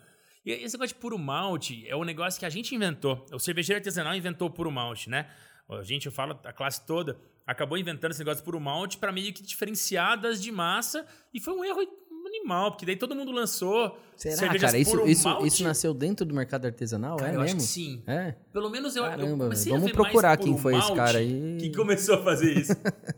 [0.44, 3.26] E esse negócio de puro malte é um negócio que a gente inventou.
[3.32, 5.28] O cervejeiro artesanal inventou o puro malte, né?
[5.68, 7.18] A gente, eu falo a classe toda.
[7.46, 11.54] Acabou inventando esse negócio puro malte para meio que diferenciar das de massa e foi
[11.54, 11.80] um erro
[12.26, 14.78] animal, porque daí todo mundo lançou Será, cervejas cara?
[14.78, 15.46] Isso, puro isso, malte.
[15.46, 17.16] isso nasceu dentro do mercado artesanal?
[17.16, 17.56] Cara, é eu mesmo?
[17.56, 18.02] acho que sim.
[18.06, 18.34] É?
[18.52, 21.58] Pelo menos eu, eu Caramba, comecei vamos procurar quem foi esse cara aí.
[21.60, 22.72] que começou a fazer isso.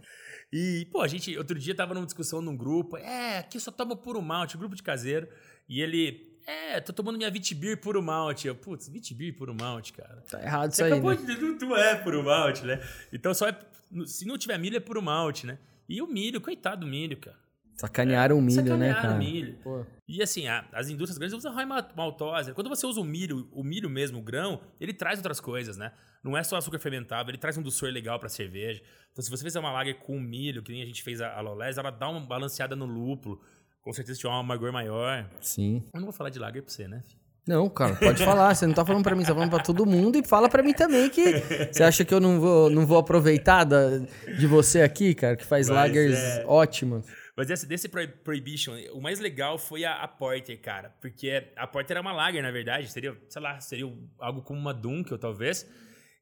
[0.53, 3.71] e, pô, a gente, outro dia tava numa discussão num grupo, é, aqui eu só
[3.71, 5.29] tomo puro malte, grupo de caseiro,
[5.69, 8.49] e ele, é, tô tomando minha Vitibir puro malte.
[8.49, 10.23] Eu, putz, Vitibir puro malte, cara.
[10.31, 11.35] Tá errado Você isso aí, acabou né?
[11.35, 12.81] de tu é puro malte, né?
[13.13, 13.59] Então só é,
[14.07, 15.59] se não tiver milho é puro malte, né?
[15.89, 17.39] E o milho, coitado do milho, cara.
[17.75, 19.15] Sacanearam o milho, né, Sacanearam cara?
[19.15, 19.59] o milho.
[19.63, 19.87] Pô.
[20.09, 22.53] E assim, a- as indústrias grandes usam raiz ma- maltosa.
[22.53, 25.93] Quando você usa o milho, o milho mesmo, o grão, ele traz outras coisas, né?
[26.25, 28.83] Não é só açúcar fermentável, ele traz um doçor legal pra cerveja.
[29.13, 31.41] Então, se você fizer uma lager com milho, que nem a gente fez a, a
[31.41, 33.41] Lolés, ela dá uma balanceada no lúpulo.
[33.81, 35.31] Com certeza tiver um amargor maior.
[35.41, 35.85] Sim.
[35.95, 37.01] Eu não vou falar de lager pra você, né?
[37.07, 37.21] filho?
[37.49, 38.55] Não, cara, pode falar.
[38.55, 40.63] Você não tá falando pra mim, você tá falando pra todo mundo e fala pra
[40.63, 41.25] mim também que
[41.73, 43.99] você acha que eu não vou, não vou aproveitar da-
[44.39, 47.07] de você aqui, cara, que faz Mas lagers é- ótimas.
[47.37, 50.91] Mas desse, desse Pro- Prohibition, o mais legal foi a, a Porter, cara.
[51.01, 52.91] Porque a Porter era uma lager, na verdade.
[52.91, 55.65] Seria, sei lá, seria algo como uma Dunkel, talvez.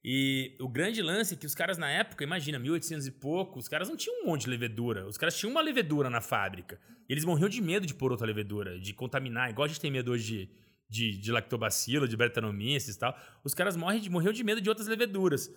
[0.05, 3.67] E o grande lance é que os caras na época, imagina, 1800 e pouco, os
[3.67, 5.07] caras não tinham um monte de levedura.
[5.09, 6.79] Os caras tinham uma levedura na fábrica.
[7.09, 9.51] E eles morriam de medo de pôr outra levedura, de contaminar.
[9.51, 10.51] Igual a gente tem medo hoje de,
[10.89, 13.17] de, de lactobacilo, de bretanomices e tal.
[13.45, 15.51] Os caras morrem de, morriam de medo de outras leveduras.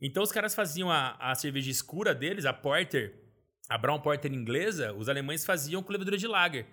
[0.00, 3.14] Então os caras faziam a, a cerveja escura deles, a Porter,
[3.68, 6.66] a Brown Porter inglesa, os alemães faziam com levedura de lager.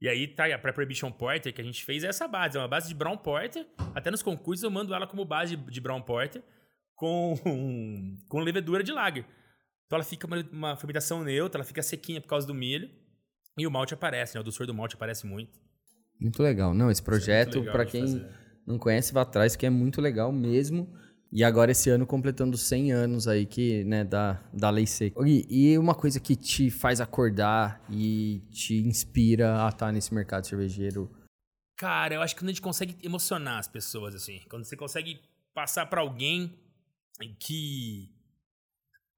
[0.00, 2.68] E aí tá a Prohibition Porter que a gente fez é essa base, é uma
[2.68, 3.66] base de Brown Porter.
[3.94, 6.42] Até nos concursos eu mando ela como base de, de Brown Porter
[6.94, 7.36] com,
[8.28, 9.24] com levedura de lager.
[9.86, 12.90] Então ela fica uma, uma fermentação neutra, ela fica sequinha por causa do milho.
[13.56, 14.40] E o malte aparece, né?
[14.40, 15.58] O doçor do malte aparece muito.
[16.20, 16.74] Muito legal.
[16.74, 18.26] Não, esse projeto, legal pra de quem fazer.
[18.66, 20.92] não conhece, vá atrás, que é muito legal mesmo.
[21.30, 25.20] E agora esse ano completando 100 anos aí que, né, da, da Lei Seca.
[25.26, 30.46] E, e uma coisa que te faz acordar e te inspira a estar nesse mercado
[30.46, 31.10] cervejeiro.
[31.76, 34.40] Cara, eu acho que quando a gente consegue emocionar as pessoas, assim.
[34.48, 35.20] Quando você consegue
[35.54, 36.52] passar pra alguém
[37.38, 38.10] que.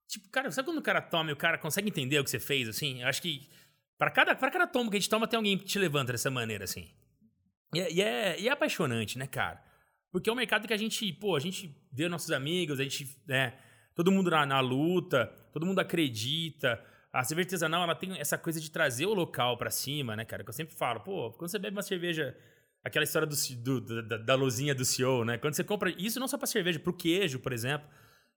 [0.09, 2.41] Tipo, cara, sabe quando o cara toma e o cara consegue entender o que você
[2.41, 3.03] fez, assim?
[3.03, 3.49] Eu acho que.
[4.01, 6.31] Pra cada, pra cada tombo que a gente toma, tem alguém que te levanta dessa
[6.31, 6.89] maneira, assim.
[7.75, 9.63] E é, e é, e é apaixonante, né, cara?
[10.11, 13.15] Porque é um mercado que a gente, pô, a gente vê nossos amigos, a gente,
[13.29, 13.59] né?
[13.95, 16.83] Todo mundo na, na luta, todo mundo acredita.
[17.13, 20.43] A cerveja artesanal, ela tem essa coisa de trazer o local pra cima, né, cara?
[20.43, 22.35] Que eu sempre falo, pô, quando você bebe uma cerveja,
[22.83, 25.37] aquela história do, do- da, da luzinha do CEO, né?
[25.37, 27.87] Quando você compra, isso não só pra cerveja, pro queijo, por exemplo.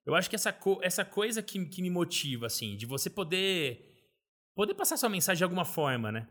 [0.06, 3.90] Eu acho que essa, co- essa coisa que, que me motiva, assim, de você poder
[4.56, 6.28] poder passar sua mensagem de alguma forma, né?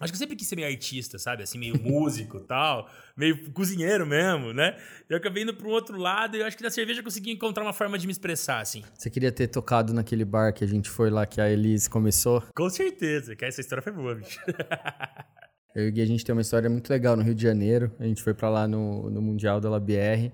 [0.00, 1.42] Acho que eu sempre quis ser meio artista, sabe?
[1.42, 4.76] Assim, meio músico tal, meio cozinheiro mesmo, né?
[5.08, 7.32] Eu acabei indo para um outro lado e eu acho que na cerveja eu consegui
[7.32, 8.84] encontrar uma forma de me expressar, assim.
[8.94, 12.44] Você queria ter tocado naquele bar que a gente foi lá, que a Elise começou?
[12.54, 14.38] Com certeza, que essa história foi boa, bicho.
[15.74, 17.92] Eu e o Gui, a gente tem uma história muito legal no Rio de Janeiro.
[18.00, 20.32] A gente foi pra lá no, no Mundial da LABR.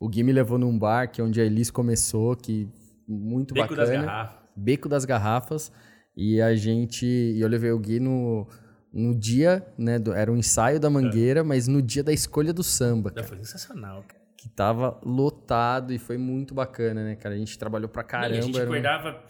[0.00, 2.68] O Gui me levou num bar que é onde a Elise começou, que
[3.06, 4.06] muito Beco das bacana.
[4.06, 4.42] garrafas.
[4.56, 5.72] Beco das Garrafas.
[6.16, 7.06] E a gente.
[7.06, 8.46] E eu levei o Gui no,
[8.92, 9.98] no dia, né?
[9.98, 13.38] do- era um ensaio da mangueira, mas no dia da escolha do samba, cara, foi
[13.38, 14.20] sensacional, cara.
[14.36, 17.34] que tava lotado e foi muito bacana, né, cara?
[17.34, 18.38] A gente trabalhou pra caramba.
[18.38, 19.22] a gente era um- acordava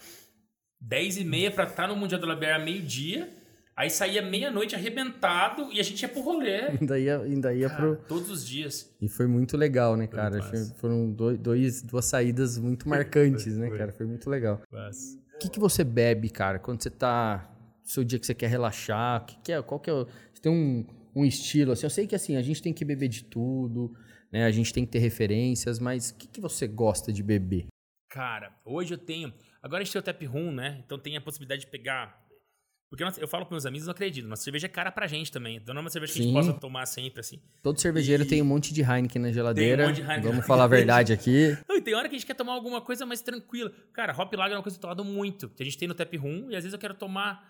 [0.80, 3.28] 10 e meia pra estar no Mundial do Laber meio-dia,
[3.76, 6.62] aí saía meia-noite arrebentado e a gente ia pro rolê.
[6.80, 7.96] Ainda ia, ainda ia Cara, pro.
[8.08, 8.90] todos os dias.
[9.00, 10.42] E foi muito legal, né, cara?
[10.42, 13.92] Foi- foram dois, duas saídas muito marcantes, né, cara?
[13.92, 14.60] Foi muito legal.
[14.72, 15.16] Mas...
[15.34, 17.48] O que, que você bebe, cara, quando você tá.
[17.84, 19.24] Seu dia que você quer relaxar?
[19.26, 19.60] Que, que é?
[19.62, 19.92] Qual que é.
[19.92, 21.86] Você tem um, um estilo, assim.
[21.86, 23.94] Eu sei que assim, a gente tem que beber de tudo,
[24.30, 24.44] né?
[24.44, 27.66] A gente tem que ter referências, mas o que, que você gosta de beber?
[28.08, 29.32] Cara, hoje eu tenho.
[29.62, 30.82] Agora a gente tem o tap room, né?
[30.84, 32.21] Então tem a possibilidade de pegar.
[32.92, 34.28] Porque eu falo com meus amigos, não acredito.
[34.28, 35.56] Nossa cerveja é cara pra gente também.
[35.56, 37.40] Então não é uma cerveja que a gente possa tomar sempre, assim.
[37.62, 39.86] Todo cervejeiro E- tem um monte de Heineken na geladeira.
[39.88, 40.30] monte de Heineken.
[40.30, 41.56] Vamos falar a verdade aqui.
[41.66, 43.72] Não, e tem hora que a gente quer tomar alguma coisa mais tranquila.
[43.94, 45.48] Cara, Hop Lager é uma coisa que eu tô tomando muito.
[45.48, 47.42] Que a gente tem no tap room e às vezes eu quero tomar.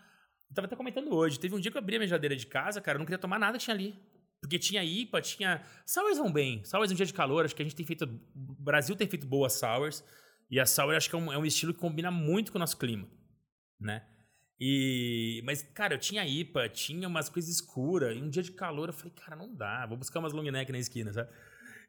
[0.49, 1.41] Eu tava até comentando hoje.
[1.41, 3.19] Teve um dia que eu abri a minha geladeira de casa, cara, eu não queria
[3.19, 3.97] tomar nada que tinha ali.
[4.41, 5.61] Porque tinha IPA, tinha.
[5.85, 6.65] Sours vão bem.
[6.65, 8.05] Sours é um dia de calor, acho que a gente tem feito.
[8.05, 10.05] O Brasil tem feito boas sours.
[10.49, 12.61] E a sour acho que é um, é um estilo que combina muito com o
[12.61, 13.09] nosso clima.
[13.81, 14.05] Né?
[14.64, 15.42] E.
[15.44, 18.16] Mas, cara, eu tinha IPA, tinha umas coisas escuras.
[18.16, 19.85] E um dia de calor eu falei, cara, não dá.
[19.87, 21.29] Vou buscar umas long neck na esquina, sabe?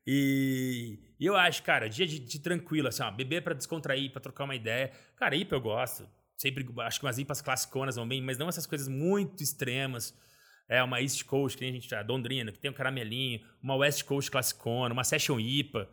[0.07, 4.19] E, e eu acho, cara, dia de, de tranquilo, assim, ó, beber pra descontrair, pra
[4.19, 4.91] trocar uma ideia.
[5.15, 6.09] Cara, IPA eu gosto.
[6.35, 10.17] Sempre acho que umas IPAs classiconas vão bem, mas não essas coisas muito extremas.
[10.67, 13.75] É uma East Coast, que nem a gente, a Dondrina, que tem um caramelinho, uma
[13.75, 15.87] West Coast classicona, uma Session IPA.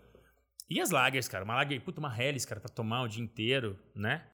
[0.71, 3.79] E as lagers, cara, uma lager, puta, uma Helles, cara, pra tomar o dia inteiro,
[3.95, 4.25] né?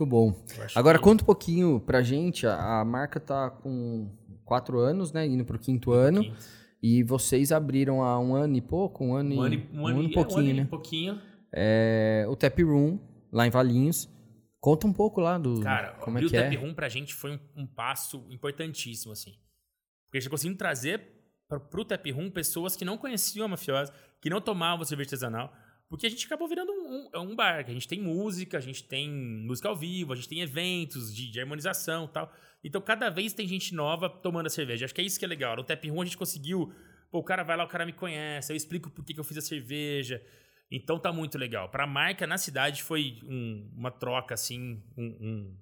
[0.00, 0.34] Muito bom.
[0.74, 1.04] Agora que...
[1.04, 4.10] conta um pouquinho pra gente, a, a, marca tá com
[4.46, 5.26] quatro anos, né?
[5.26, 6.22] Indo pro quinto ano.
[6.22, 6.60] Quinto.
[6.82, 9.96] E vocês abriram há um ano e pouco, um ano, um ano, e, um ano,
[9.96, 10.66] um ano e pouquinho, é, um ano né?
[10.70, 11.20] pouquinho.
[11.52, 12.98] É, o Tap Room,
[13.30, 14.08] lá em Valinhos.
[14.58, 15.60] Conta um pouco lá do.
[15.60, 16.56] Cara, como é que o Tap é.
[16.56, 19.32] Room pra gente foi um, um, passo importantíssimo, assim.
[20.06, 21.02] Porque a gente conseguiu trazer
[21.46, 25.52] pra, pro Tap Room pessoas que não conheciam a mafiosa, que não tomavam cerveja artesanal
[25.90, 28.56] porque a gente acabou virando um, um, é um bar, que a gente tem música,
[28.56, 32.32] a gente tem música ao vivo, a gente tem eventos de, de harmonização e tal.
[32.62, 34.84] Então, cada vez tem gente nova tomando a cerveja.
[34.84, 35.56] Acho que é isso que é legal.
[35.56, 36.72] No Tap Room a gente conseguiu...
[37.10, 39.24] Pô, o cara vai lá, o cara me conhece, eu explico por que, que eu
[39.24, 40.22] fiz a cerveja.
[40.70, 41.68] Então, tá muito legal.
[41.68, 45.52] Pra marca, na cidade, foi um, uma troca, assim, um,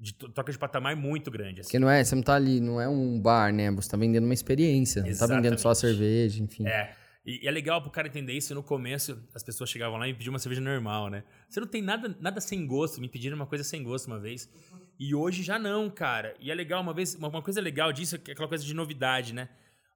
[0.00, 1.60] de troca de patamar muito grande.
[1.60, 1.68] Assim.
[1.68, 3.70] Porque não é, você não tá ali, não é um bar, né?
[3.72, 6.66] Você tá vendendo uma experiência, não tá vendendo só a cerveja, enfim.
[6.66, 7.01] É.
[7.24, 8.54] E, e, é legal pro cara entender isso.
[8.54, 11.24] No começo, as pessoas chegavam lá e me pediam uma cerveja normal, né?
[11.48, 13.00] Você não tem nada, nada sem gosto.
[13.00, 14.50] Me pediram uma coisa sem gosto uma vez.
[14.98, 16.34] E hoje já não, cara.
[16.40, 19.32] E é legal, uma vez, uma, uma coisa legal disso é aquela coisa de novidade,
[19.32, 19.48] né?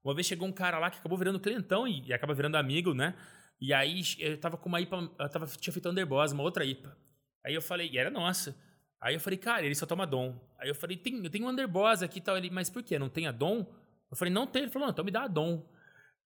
[0.05, 2.95] Uma vez chegou um cara lá que acabou virando clientão e, e acaba virando amigo,
[2.95, 3.15] né?
[3.61, 6.97] E aí eu tava com uma IPA, eu tava, tinha feito Underboss, uma outra IPA.
[7.45, 8.57] Aí eu falei, e era nossa.
[9.01, 10.39] Aí eu falei, cara, ele só toma Dom.
[10.59, 12.37] Aí eu falei, tem, eu tenho Underboss aqui e tal.
[12.37, 12.99] Ele, mas por quê?
[12.99, 13.67] Não tem a Dom?
[14.11, 14.63] Eu falei, não tem.
[14.63, 15.65] Ele falou, não, então me dá a Dom.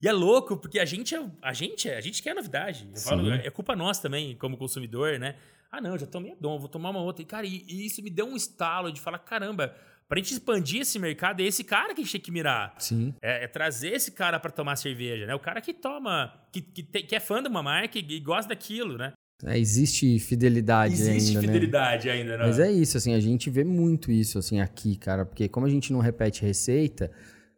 [0.02, 2.88] E é louco, porque a gente é, a gente é, a gente quer novidade.
[2.94, 5.36] Eu falo, é culpa nossa também, como consumidor, né?
[5.70, 7.22] Ah, não, já tomei a Dom, vou tomar uma outra.
[7.22, 9.74] E, cara, e, e, isso me deu um estalo de falar, caramba,
[10.08, 12.74] pra gente expandir esse mercado, é esse cara que a gente tem que mirar.
[12.78, 13.14] Sim.
[13.22, 15.34] É, é trazer esse cara para tomar cerveja, né?
[15.34, 18.18] O cara que toma, que, que, te, que é fã de uma marca e, e
[18.18, 19.12] gosta daquilo, né?
[19.44, 21.40] É, existe fidelidade existe ainda, Existe né?
[21.42, 22.12] fidelidade né?
[22.14, 22.46] ainda, né?
[22.46, 25.24] Mas é isso, assim, a gente vê muito isso, assim, aqui, cara.
[25.24, 27.10] Porque como a gente não repete receita,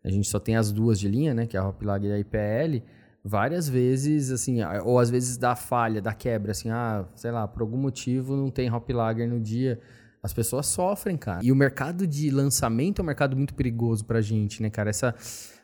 [0.05, 1.47] a gente só tem as duas de linha, né?
[1.47, 2.85] Que é a Hop Lager e a IPL
[3.25, 7.63] várias vezes, assim, ou às vezes dá falha, dá quebra, assim, ah, sei lá, por
[7.63, 9.79] algum motivo não tem Hop Lager no dia.
[10.23, 11.41] As pessoas sofrem, cara.
[11.43, 14.91] E o mercado de lançamento é um mercado muito perigoso pra gente, né, cara?
[14.91, 15.15] Essa.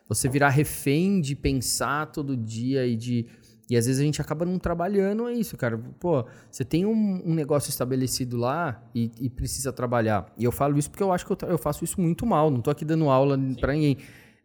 [0.07, 3.25] Você virar refém de pensar todo dia e de.
[3.69, 5.77] E às vezes a gente acaba não trabalhando é isso, cara.
[5.99, 10.25] Pô, você tem um, um negócio estabelecido lá e, e, precisa trabalhar.
[10.37, 12.49] E eu falo isso porque eu acho que eu, eu faço isso muito mal.
[12.49, 13.97] Não tô aqui dando aula para ninguém.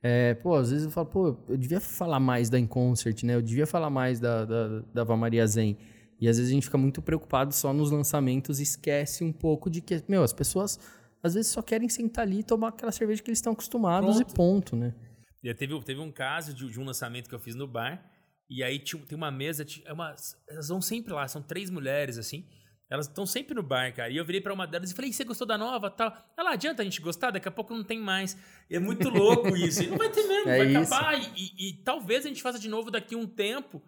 [0.06, 3.36] É, pô, às vezes eu falo, pô, eu devia falar mais da Inconcert, né?
[3.36, 5.78] Eu devia falar mais da, da, da Vamaria Zen.
[6.20, 9.70] E às vezes a gente fica muito preocupado só nos lançamentos e esquece um pouco
[9.70, 10.78] de que, meu, as pessoas
[11.22, 14.26] às vezes só querem sentar ali e tomar aquela cerveja que eles estão acostumados e
[14.26, 14.94] ponto, né?
[15.42, 18.04] E teve, teve um caso de, de, um lançamento que eu fiz no bar,
[18.48, 20.14] e aí tinha, tem uma mesa, é uma,
[20.46, 22.46] elas vão sempre lá, são três mulheres, assim,
[22.88, 24.10] elas estão sempre no bar, cara.
[24.10, 25.90] E eu virei para uma delas e falei: você gostou da nova?
[25.90, 26.14] Tal.
[26.36, 27.30] Ela, adianta a gente gostar?
[27.30, 28.36] Daqui a pouco não tem mais.
[28.70, 29.82] É muito louco isso.
[29.82, 30.94] E não vai ter mesmo, é vai isso.
[30.94, 31.18] acabar.
[31.18, 33.82] E, e, e, talvez a gente faça de novo daqui a um tempo.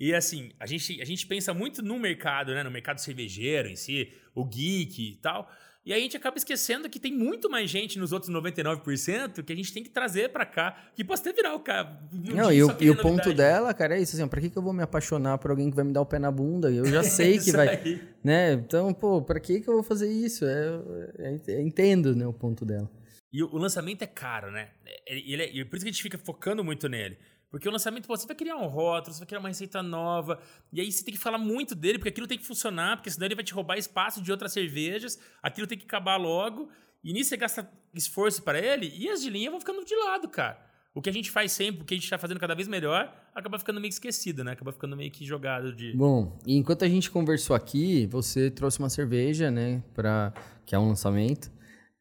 [0.00, 2.62] E assim, a gente, a gente pensa muito no mercado, né?
[2.62, 5.48] No mercado cervejeiro em si, o geek e tal.
[5.86, 9.52] E aí a gente acaba esquecendo que tem muito mais gente nos outros 99% que
[9.52, 12.00] a gente tem que trazer para cá, que pode até virar o cara.
[12.10, 14.62] Não, e o, e o ponto dela, cara, é isso, assim, pra que, que eu
[14.62, 16.70] vou me apaixonar por alguém que vai me dar o pé na bunda?
[16.70, 17.68] Eu já sei que vai.
[17.68, 18.13] Aí.
[18.24, 18.54] Né?
[18.54, 20.46] Então, pô, pra que, que eu vou fazer isso?
[20.46, 20.80] É,
[21.18, 22.90] é, é, entendo né, o ponto dela.
[23.30, 24.70] E o, o lançamento é caro, né?
[25.06, 27.18] Ele é, e por isso que a gente fica focando muito nele.
[27.50, 30.40] Porque o lançamento, pô, você vai criar um rótulo, você vai criar uma receita nova,
[30.72, 33.26] e aí você tem que falar muito dele, porque aquilo tem que funcionar, porque senão
[33.26, 36.68] ele vai te roubar espaço de outras cervejas, aquilo tem que acabar logo,
[37.04, 40.28] e nisso você gasta esforço para ele, e as de linha vão ficando de lado,
[40.28, 40.58] cara.
[40.94, 43.12] O que a gente faz sempre, o que a gente está fazendo cada vez melhor,
[43.34, 44.52] acaba ficando meio esquecido, né?
[44.52, 45.92] Acaba ficando meio que jogado de.
[45.96, 49.82] Bom, enquanto a gente conversou aqui, você trouxe uma cerveja, né?
[49.92, 50.32] Pra...
[50.64, 51.50] Que é um lançamento.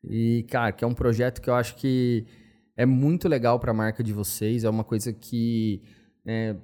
[0.03, 2.25] E, cara, que é um projeto que eu acho que
[2.77, 4.63] é muito legal para a marca de vocês.
[4.63, 5.81] É uma coisa que
[6.23, 6.55] né,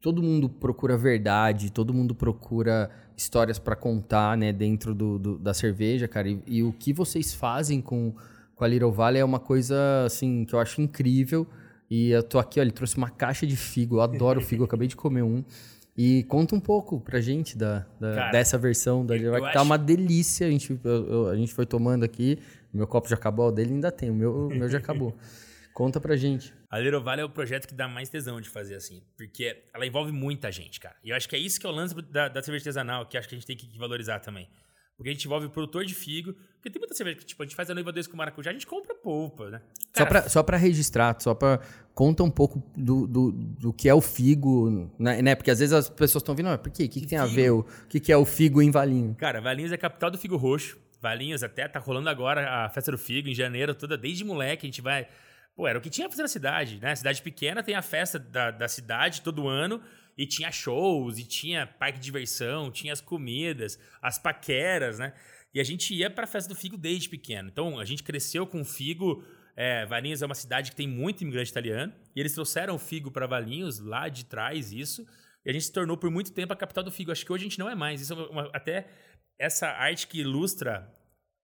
[0.00, 5.52] todo mundo procura verdade, todo mundo procura histórias para contar né, dentro do, do, da
[5.52, 6.28] cerveja, cara.
[6.28, 8.14] E, e, o que vocês fazem com,
[8.54, 11.46] com a Little Valley é uma coisa assim que eu acho incrível.
[11.94, 13.98] E eu tô aqui, ó, ele trouxe uma caixa de figo.
[13.98, 15.44] Eu adoro figo, eu acabei de comer um.
[15.96, 19.78] E conta um pouco pra gente da, da Cara, dessa versão da que tá uma
[19.78, 20.48] delícia.
[20.48, 22.40] A gente, eu, eu, a gente foi tomando aqui.
[22.72, 24.10] Meu copo já acabou, o dele ainda tem.
[24.10, 25.16] O meu, o meu já acabou.
[25.72, 26.52] Conta pra gente.
[26.68, 29.00] A Little Valley é o projeto que dá mais tesão de fazer assim.
[29.16, 30.96] Porque ela envolve muita gente, cara.
[31.04, 33.16] E eu acho que é isso que é o lance da, da cerveja artesanal, que
[33.16, 34.48] acho que a gente tem que valorizar também.
[34.96, 36.34] Porque a gente envolve o produtor de figo.
[36.54, 38.52] Porque tem muita cerveja que, tipo, a gente faz a noiva 2 com maracujá, a
[38.52, 39.60] gente compra polpa, né?
[39.92, 41.60] Cara, só, pra, só pra registrar, só pra.
[41.94, 45.22] Conta um pouco do, do, do que é o figo, né?
[45.22, 45.34] né?
[45.34, 46.84] Porque às vezes as pessoas estão vindo, ah, por quê?
[46.84, 47.30] O que, que tem figo?
[47.30, 47.50] a ver?
[47.50, 49.16] O que, que é o figo em Valinhos?
[49.16, 50.78] Cara, Valinhos é a capital do figo roxo.
[51.00, 54.66] Valinhos até tá rolando agora a festa do figo em janeiro, toda desde moleque.
[54.66, 55.06] A gente vai
[55.54, 56.94] Pô, era o que tinha pra fazer na cidade, né?
[56.96, 59.80] Cidade pequena tem a festa da, da cidade todo ano
[60.16, 65.12] e tinha shows, e tinha parque de diversão, tinha as comidas, as paqueras, né?
[65.52, 67.48] E a gente ia pra festa do figo desde pequeno.
[67.48, 69.24] Então, a gente cresceu com o figo.
[69.56, 71.92] É, Valinhos é uma cidade que tem muito imigrante italiano.
[72.14, 75.06] E eles trouxeram o figo para Valinhos, lá de trás, isso.
[75.44, 77.12] E a gente se tornou por muito tempo a capital do figo.
[77.12, 78.00] Acho que hoje a gente não é mais.
[78.00, 78.88] Isso é uma, até
[79.38, 80.92] essa arte que ilustra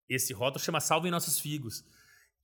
[0.09, 1.85] esse rótulo chama Salvem Nossos Figos.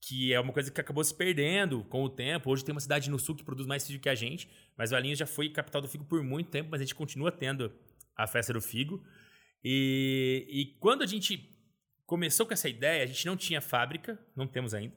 [0.01, 2.49] Que é uma coisa que acabou se perdendo com o tempo.
[2.49, 4.49] Hoje tem uma cidade no sul que produz mais figo que a gente.
[4.77, 7.73] Mas Valinhos já foi capital do figo por muito tempo, mas a gente continua tendo
[8.15, 9.03] a festa do figo.
[9.63, 11.55] E, e quando a gente
[12.05, 14.95] começou com essa ideia, a gente não tinha fábrica, não temos ainda,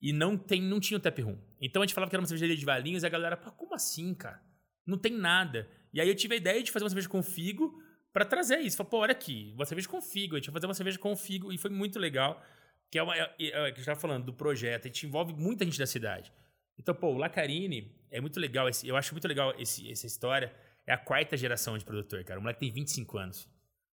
[0.00, 1.38] e não, tem, não tinha o tap room.
[1.60, 3.74] Então a gente falava que era uma cervejaria de Valinhos e a galera, Pô, como
[3.74, 4.40] assim, cara?
[4.86, 5.68] Não tem nada.
[5.92, 7.74] E aí eu tive a ideia de fazer uma cerveja com figo
[8.12, 8.76] para trazer isso.
[8.76, 11.16] Falei, pô, olha aqui, uma cerveja com figo, a gente vai fazer uma cerveja com
[11.16, 12.42] figo, e foi muito legal.
[12.90, 13.16] Que é uma.
[13.16, 16.32] É, é, é que tava falando do projeto, a gente envolve muita gente da cidade.
[16.78, 20.52] Então, pô, o Lacarini é muito legal, esse, eu acho muito legal esse, essa história.
[20.86, 22.38] É a quarta geração de produtor, cara.
[22.38, 23.48] O moleque tem 25 anos.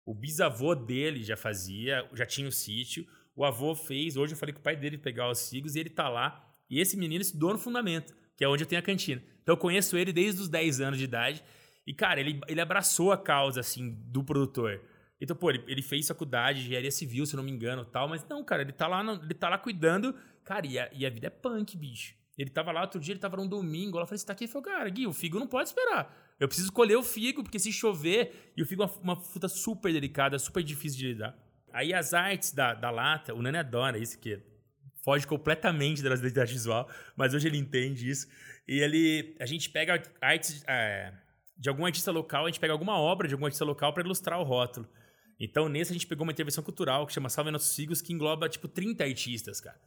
[0.05, 3.07] O bisavô dele já fazia, já tinha o sítio.
[3.35, 5.89] O avô fez, hoje eu falei com o pai dele pegar os figos e ele
[5.89, 6.53] tá lá.
[6.69, 9.23] E esse menino estudou no fundamento, que é onde eu tenho a cantina.
[9.41, 11.43] Então eu conheço ele desde os 10 anos de idade.
[11.85, 14.81] E, cara, ele, ele abraçou a causa, assim, do produtor.
[15.23, 18.09] Então, pô, ele, ele fez faculdade de engenharia civil, se não me engano, tal.
[18.09, 20.13] Mas não, cara, ele tá lá, ele tá lá cuidando.
[20.43, 22.13] Cara, e a, e a vida é punk, bicho.
[22.37, 23.97] Ele tava lá outro dia, ele tava num domingo.
[23.97, 24.43] Ela falou: Você tá aqui?
[24.43, 26.13] Eu falei, cara, Gui, o figo não pode esperar.
[26.37, 29.47] Eu preciso colher o figo, porque se chover, e o figo é uma, uma fruta
[29.47, 31.37] super delicada, super difícil de lidar.
[31.71, 34.41] Aí as artes da, da lata, o Nani adora isso, que
[35.05, 38.27] foge completamente da identidade visual, mas hoje ele entende isso.
[38.67, 41.13] E ele, a gente pega artes é,
[41.57, 44.37] de algum artista local, a gente pega alguma obra de algum artista local para ilustrar
[44.37, 44.85] o rótulo.
[45.43, 48.47] Então, nesse a gente pegou uma intervenção cultural que chama Salve Nossos Figos, que engloba,
[48.47, 49.77] tipo, 30 artistas, cara.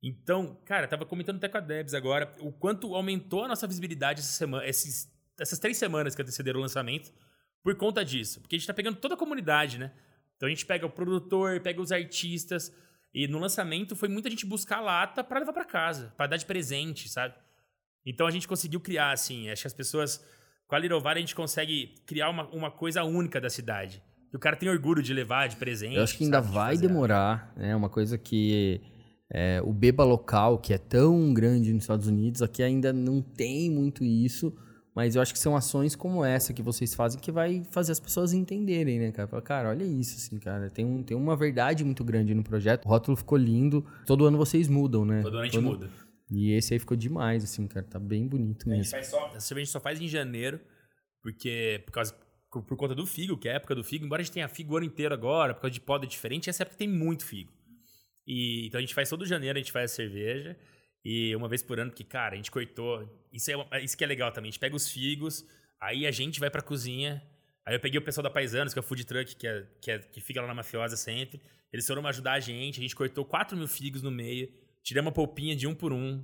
[0.00, 4.20] Então, cara, tava comentando até com a Debs agora o quanto aumentou a nossa visibilidade
[4.20, 7.12] essa semana, esses, essas três semanas que antecederam o lançamento
[7.60, 8.40] por conta disso.
[8.40, 9.90] Porque a gente tá pegando toda a comunidade, né?
[10.36, 12.72] Então a gente pega o produtor, pega os artistas.
[13.12, 16.46] E no lançamento foi muita gente buscar lata para levar para casa, para dar de
[16.46, 17.34] presente, sabe?
[18.06, 20.24] Então a gente conseguiu criar, assim, acho que as pessoas.
[20.68, 24.00] Com a Lirovar a gente consegue criar uma, uma coisa única da cidade.
[24.34, 25.94] Que o cara tem orgulho de levar de presente.
[25.94, 26.88] Eu acho que ainda sabe, de vai fazer.
[26.88, 27.76] demorar, né?
[27.76, 28.80] Uma coisa que
[29.32, 33.70] é, o beba local, que é tão grande nos Estados Unidos, aqui ainda não tem
[33.70, 34.52] muito isso,
[34.92, 38.00] mas eu acho que são ações como essa que vocês fazem que vai fazer as
[38.00, 39.40] pessoas entenderem, né, cara?
[39.40, 40.68] Cara, olha isso, assim, cara.
[40.68, 42.86] Tem, um, tem uma verdade muito grande no projeto.
[42.86, 43.86] O rótulo ficou lindo.
[44.04, 45.22] Todo ano vocês mudam, né?
[45.22, 45.88] Todo ano a gente Todo- muda.
[46.28, 47.86] E esse aí ficou demais, assim, cara.
[47.88, 48.90] Tá bem bonito A gente mesmo.
[48.90, 50.58] faz só, a gente só faz em janeiro,
[51.22, 52.12] porque por causa
[52.62, 54.74] por, conta do figo, que é a época do figo, embora a gente tenha figo
[54.74, 57.52] o ano inteiro agora, por causa de poda diferente, essa época tem muito figo.
[58.26, 60.56] E então a gente faz todo janeiro, a gente faz a cerveja
[61.04, 64.04] e uma vez por ano, porque cara, a gente cortou, isso é uma- isso que
[64.04, 65.44] é legal também, a gente pega os figos,
[65.80, 67.22] aí a gente vai pra cozinha.
[67.66, 69.90] Aí eu peguei o pessoal da Paisanos, que é o food truck, que, é, que,
[69.90, 71.40] é- que fica lá na Mafiosa sempre.
[71.72, 75.14] Eles foram ajudar a gente, a gente cortou 4 mil figos no meio, tiramos uma
[75.14, 76.22] polpinha de um por um,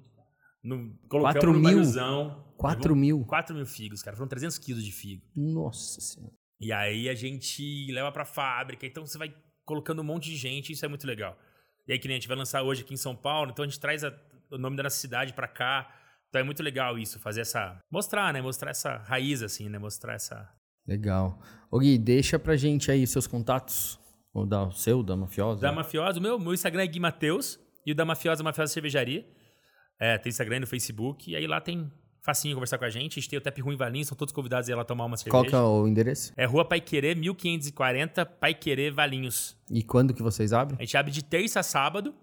[0.62, 1.62] no, colocamos 4 no mil?
[1.62, 2.44] barrilzão.
[2.56, 3.24] 4 mil?
[3.24, 4.16] 4 mil figos, cara.
[4.16, 5.22] Foram 300 quilos de figo.
[5.34, 6.32] Nossa senhora.
[6.60, 8.86] E aí a gente leva pra fábrica.
[8.86, 10.72] Então você vai colocando um monte de gente.
[10.72, 11.38] Isso é muito legal.
[11.88, 13.50] E aí que nem a gente vai lançar hoje aqui em São Paulo.
[13.50, 14.14] Então a gente traz a-
[14.50, 15.90] o nome da nossa cidade pra cá.
[16.28, 17.18] Então é muito legal isso.
[17.18, 17.78] Fazer essa...
[17.90, 18.42] Mostrar, né?
[18.42, 19.78] Mostrar essa raiz, assim, né?
[19.78, 20.48] Mostrar essa...
[20.86, 21.40] Legal.
[21.70, 23.98] Ô Gui, deixa pra gente aí seus contatos.
[24.32, 25.60] Ou da, o seu, da Mafiosa.
[25.60, 26.18] Da Mafiosa.
[26.18, 27.58] O meu, meu Instagram é Gui Mateus.
[27.86, 29.26] E o da Mafiosa, Mafiosa Cervejaria.
[30.00, 31.30] É, tem Instagram e no Facebook.
[31.30, 33.18] E aí lá tem facinho conversar com a gente.
[33.18, 34.08] A gente tem o Tap Ruim Valinhos.
[34.08, 35.30] São todos convidados a ir lá tomar uma cerveja.
[35.30, 36.32] Qual que é o endereço?
[36.36, 39.56] É Rua Pai Querer, 1540, Pai Querer, Valinhos.
[39.70, 40.78] E quando que vocês abrem?
[40.78, 42.14] A gente abre de terça a sábado,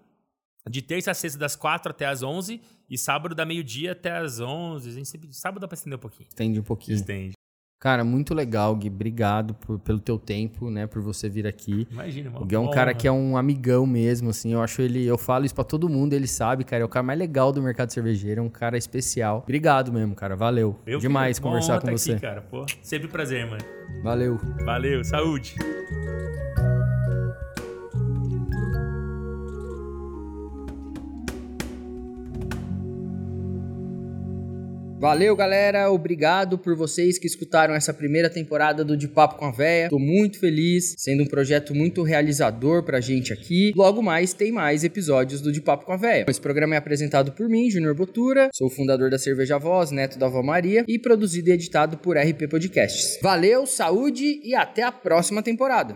[0.68, 2.60] de terça a sexta das 4 até as 11
[2.90, 4.88] e sábado da meio-dia até as 11.
[4.88, 6.28] A gente sempre, sábado dá pra estender um pouquinho.
[6.28, 6.96] Estende um pouquinho.
[6.96, 7.37] Estende.
[7.80, 8.88] Cara, muito legal, Gui.
[8.88, 10.88] Obrigado por- pelo teu tempo, né?
[10.88, 11.86] Por você vir aqui.
[11.90, 14.52] Imagina, O Gui é um cara que é um amigão mesmo, assim.
[14.52, 15.06] Eu acho ele.
[15.06, 16.82] Eu falo isso pra todo mundo, ele sabe, cara.
[16.82, 19.42] É o cara mais legal do mercado cervejeiro, é um cara especial.
[19.44, 20.34] Obrigado mesmo, cara.
[20.34, 20.76] Valeu.
[20.84, 22.12] Eu Demais conversar com tá você.
[22.12, 22.40] Aqui, cara.
[22.42, 23.62] Pô, sempre um prazer, mano.
[24.02, 24.40] Valeu.
[24.64, 25.54] Valeu, saúde.
[34.98, 35.88] Valeu, galera.
[35.92, 39.88] Obrigado por vocês que escutaram essa primeira temporada do De Papo com a Véia.
[39.88, 43.72] Tô muito feliz, sendo um projeto muito realizador pra gente aqui.
[43.76, 46.26] Logo mais tem mais episódios do De Papo com a Véia.
[46.28, 48.48] Esse programa é apresentado por mim, Júnior Botura.
[48.52, 52.48] Sou fundador da Cerveja Voz, neto da Avó Maria e produzido e editado por RP
[52.50, 53.20] Podcasts.
[53.22, 55.94] Valeu, saúde e até a próxima temporada.